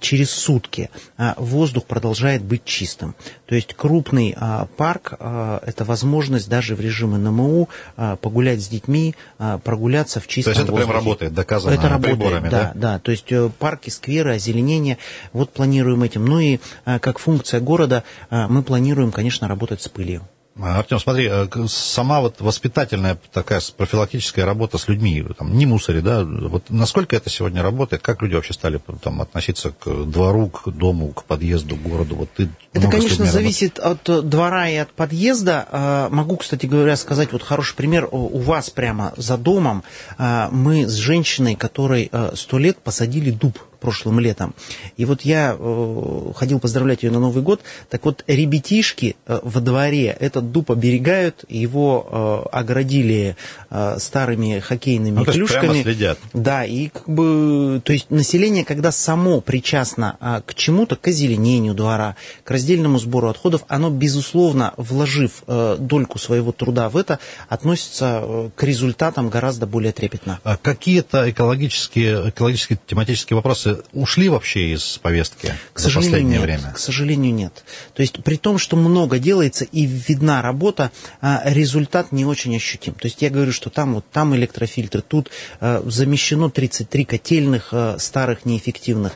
через 0.00 0.30
сутки 0.30 0.88
воздух 1.36 1.86
продолжает 1.86 2.44
быть 2.44 2.64
чистым. 2.64 3.16
То 3.46 3.56
есть 3.56 3.74
крупный 3.74 4.36
парк– 4.76 5.14
это 5.20 5.84
возможность 5.84 6.48
даже 6.48 6.76
в 6.76 6.80
режиме 6.80 7.16
НМУ 7.16 7.68
погулять 7.96 8.62
с 8.62 8.68
детьми, 8.68 9.16
прогуляться 9.64 10.20
в 10.20 10.28
чистом 10.28 10.52
воздухе. 10.52 10.54
То 10.54 10.60
есть 10.60 10.60
это 10.60 10.70
воздухе. 10.70 10.86
прям 10.86 10.96
работает, 10.96 11.34
доказано 11.34 11.74
это 11.74 11.88
работает, 11.88 12.18
приборами, 12.18 12.48
да? 12.48 12.50
Да, 12.50 12.72
да. 12.74 12.98
То 13.00 13.10
есть 13.10 13.32
э, 13.32 13.50
парки, 13.58 13.90
скверы, 13.90 14.34
озеленение, 14.34 14.96
вот 15.32 15.52
планируем 15.52 16.04
этим. 16.04 16.24
Ну 16.24 16.38
и 16.38 16.60
как 16.84 17.18
функция 17.18 17.58
города 17.58 18.04
мы 18.30 18.62
планируем, 18.62 19.10
конечно, 19.10 19.48
работать 19.48 19.82
с 19.82 19.88
пылью. 19.88 20.22
Артем, 20.58 20.98
смотри, 20.98 21.28
э, 21.30 21.46
сама 21.68 22.20
вот 22.20 22.40
воспитательная 22.40 23.18
такая 23.32 23.60
профилактическая 23.76 24.46
работа 24.46 24.78
с 24.78 24.88
людьми, 24.88 25.24
там, 25.36 25.56
не 25.56 25.66
мусори, 25.66 26.00
да, 26.00 26.24
вот 26.24 26.70
насколько 26.70 27.14
это 27.14 27.28
сегодня 27.28 27.62
работает, 27.62 28.02
как 28.02 28.22
люди 28.22 28.34
вообще 28.34 28.54
стали 28.54 28.80
там, 29.02 29.20
относиться 29.20 29.70
к 29.70 30.04
двору, 30.04 30.48
к 30.48 30.68
дому, 30.70 31.12
к 31.12 31.24
подъезду, 31.24 31.76
к 31.76 31.82
городу? 31.82 32.16
Вот 32.16 32.30
ты 32.32 32.48
это, 32.72 32.88
конечно, 32.88 33.24
зависит 33.26 33.78
от 33.78 34.08
э, 34.08 34.22
двора 34.22 34.68
и 34.68 34.76
от 34.76 34.92
подъезда. 34.92 35.66
А, 35.70 36.08
могу, 36.10 36.36
кстати 36.36 36.66
говоря, 36.66 36.96
сказать 36.96 37.32
вот 37.32 37.42
хороший 37.42 37.74
пример. 37.74 38.08
У 38.10 38.38
вас 38.38 38.70
прямо 38.70 39.14
за 39.16 39.36
домом 39.38 39.82
а, 40.18 40.48
мы 40.50 40.86
с 40.86 40.94
женщиной, 40.94 41.54
которой 41.54 42.08
э, 42.10 42.32
сто 42.34 42.58
лет 42.58 42.78
посадили 42.78 43.30
дуб 43.30 43.58
прошлым 43.86 44.18
летом. 44.18 44.52
И 44.96 45.04
вот 45.04 45.22
я 45.22 45.54
э, 45.56 46.32
ходил 46.34 46.58
поздравлять 46.58 47.04
ее 47.04 47.12
на 47.12 47.20
Новый 47.20 47.40
год. 47.44 47.60
Так 47.88 48.04
вот, 48.04 48.24
ребятишки 48.26 49.14
э, 49.26 49.38
во 49.44 49.60
дворе 49.60 50.06
этот 50.18 50.50
дуб 50.50 50.72
оберегают, 50.72 51.44
его 51.48 52.44
э, 52.50 52.56
оградили 52.56 53.36
э, 53.70 53.96
старыми 54.00 54.58
хоккейными 54.58 55.18
ну, 55.18 55.24
клюшками. 55.24 55.82
следят. 55.82 56.18
Да, 56.32 56.64
и 56.64 56.88
как 56.88 57.08
бы, 57.08 57.80
то 57.84 57.92
есть 57.92 58.10
население, 58.10 58.64
когда 58.64 58.90
само 58.90 59.40
причастно 59.40 60.16
э, 60.20 60.40
к 60.44 60.56
чему-то, 60.56 60.96
к 60.96 61.06
озеленению 61.06 61.74
двора, 61.74 62.16
к 62.42 62.50
раздельному 62.50 62.98
сбору 62.98 63.28
отходов, 63.28 63.62
оно, 63.68 63.90
безусловно, 63.90 64.74
вложив 64.76 65.44
э, 65.46 65.76
дольку 65.78 66.18
своего 66.18 66.50
труда 66.50 66.88
в 66.88 66.96
это, 66.96 67.20
относится 67.48 68.20
э, 68.20 68.50
к 68.56 68.64
результатам 68.64 69.28
гораздо 69.28 69.68
более 69.68 69.92
трепетно. 69.92 70.40
А 70.42 70.56
какие-то 70.56 71.30
экологические, 71.30 72.30
экологические 72.30 72.80
тематические 72.84 73.36
вопросы 73.36 73.75
ушли 73.92 74.28
вообще 74.28 74.72
из 74.72 74.98
повестки 74.98 75.54
к 75.72 75.78
за 75.78 75.90
последнее 75.90 76.38
нет, 76.38 76.42
время? 76.42 76.72
К 76.72 76.78
сожалению, 76.78 77.34
нет. 77.34 77.64
То 77.94 78.02
есть 78.02 78.22
при 78.22 78.36
том, 78.36 78.58
что 78.58 78.76
много 78.76 79.18
делается 79.18 79.64
и 79.64 79.86
видна 79.86 80.42
работа, 80.42 80.90
а, 81.20 81.42
результат 81.44 82.12
не 82.12 82.24
очень 82.24 82.54
ощутим. 82.56 82.94
То 82.94 83.06
есть 83.06 83.22
я 83.22 83.30
говорю, 83.30 83.52
что 83.52 83.70
там 83.70 83.94
вот 83.94 84.04
там 84.10 84.34
электрофильтры, 84.34 85.02
тут 85.02 85.30
а, 85.60 85.82
замещено 85.86 86.50
33 86.50 87.04
котельных 87.04 87.68
а, 87.72 87.96
старых 87.98 88.44
неэффективных, 88.44 89.12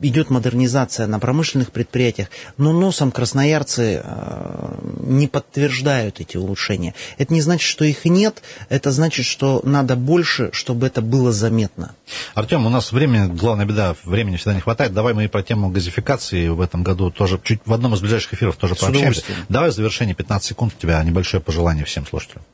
идет 0.00 0.30
модернизация 0.30 1.06
на 1.06 1.18
промышленных 1.18 1.70
предприятиях, 1.70 2.28
но 2.56 2.72
носом 2.72 3.10
красноярцы 3.10 4.02
не 5.00 5.28
подтверждают 5.28 6.20
эти 6.20 6.36
улучшения. 6.36 6.94
Это 7.18 7.32
не 7.32 7.40
значит, 7.40 7.68
что 7.68 7.84
их 7.84 8.04
нет, 8.04 8.42
это 8.68 8.92
значит, 8.92 9.26
что 9.26 9.60
надо 9.64 9.96
больше, 9.96 10.50
чтобы 10.52 10.86
это 10.86 11.02
было 11.02 11.32
заметно. 11.32 11.94
Артем, 12.34 12.66
у 12.66 12.70
нас 12.70 12.92
время 12.92 13.28
главная 13.36 13.66
беда, 13.66 13.94
времени 14.04 14.36
всегда 14.36 14.54
не 14.54 14.60
хватает. 14.60 14.92
Давай 14.92 15.14
мы 15.14 15.24
и 15.24 15.28
про 15.28 15.42
тему 15.42 15.70
газификации 15.70 16.48
в 16.48 16.60
этом 16.60 16.82
году 16.82 17.10
тоже 17.10 17.40
чуть 17.42 17.60
в 17.64 17.72
одном 17.72 17.94
из 17.94 18.00
ближайших 18.00 18.34
эфиров 18.34 18.56
тоже 18.56 18.74
пообщаемся. 18.74 19.22
Давай 19.48 19.70
в 19.70 19.74
завершение 19.74 20.14
15 20.14 20.48
секунд 20.48 20.74
у 20.76 20.80
тебя 20.80 21.02
небольшое 21.02 21.42
пожелание 21.42 21.84
всем 21.84 22.06
слушателям. 22.06 22.44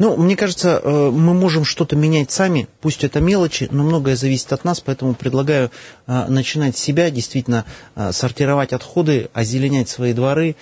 Ну, 0.00 0.16
мне 0.16 0.34
кажется, 0.34 0.80
э, 0.82 1.10
мы 1.12 1.34
можем 1.34 1.66
что-то 1.66 1.94
менять 1.94 2.30
сами, 2.30 2.68
пусть 2.80 3.04
это 3.04 3.20
мелочи, 3.20 3.68
но 3.70 3.82
многое 3.82 4.16
зависит 4.16 4.50
от 4.54 4.64
нас, 4.64 4.80
поэтому 4.80 5.12
предлагаю 5.12 5.70
э, 6.06 6.24
начинать 6.26 6.78
с 6.78 6.80
себя, 6.80 7.10
действительно 7.10 7.66
э, 7.96 8.10
сортировать 8.12 8.72
отходы, 8.72 9.28
озеленять 9.34 9.90
свои 9.90 10.14
дворы, 10.14 10.56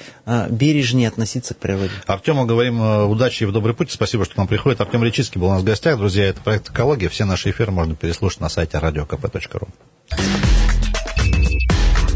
бережнее 0.50 1.06
относиться 1.06 1.54
к 1.54 1.58
природе. 1.58 1.92
Артему 2.06 2.46
говорим 2.46 2.80
удачи 3.08 3.44
и 3.44 3.46
в 3.46 3.52
добрый 3.52 3.74
путь. 3.74 3.92
Спасибо, 3.92 4.24
что 4.24 4.34
к 4.34 4.36
нам 4.38 4.48
приходит. 4.48 4.80
Артем 4.80 5.04
Речицкий 5.04 5.40
был 5.40 5.46
у 5.46 5.52
нас 5.52 5.62
в 5.62 5.64
гостях. 5.64 5.98
Друзья, 5.98 6.24
это 6.24 6.40
проект 6.40 6.70
«Экология». 6.70 7.08
Все 7.08 7.24
наши 7.24 7.50
эфиры 7.50 7.70
можно 7.70 7.94
переслушать 7.94 8.40
на 8.40 8.48
сайте 8.48 8.76
radiokp.ru. 8.78 9.68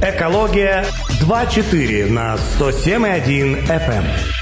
Экология 0.03 0.85
2.4 1.21 2.11
на 2.11 2.37
107.1 2.59 3.69
FM. 3.69 4.42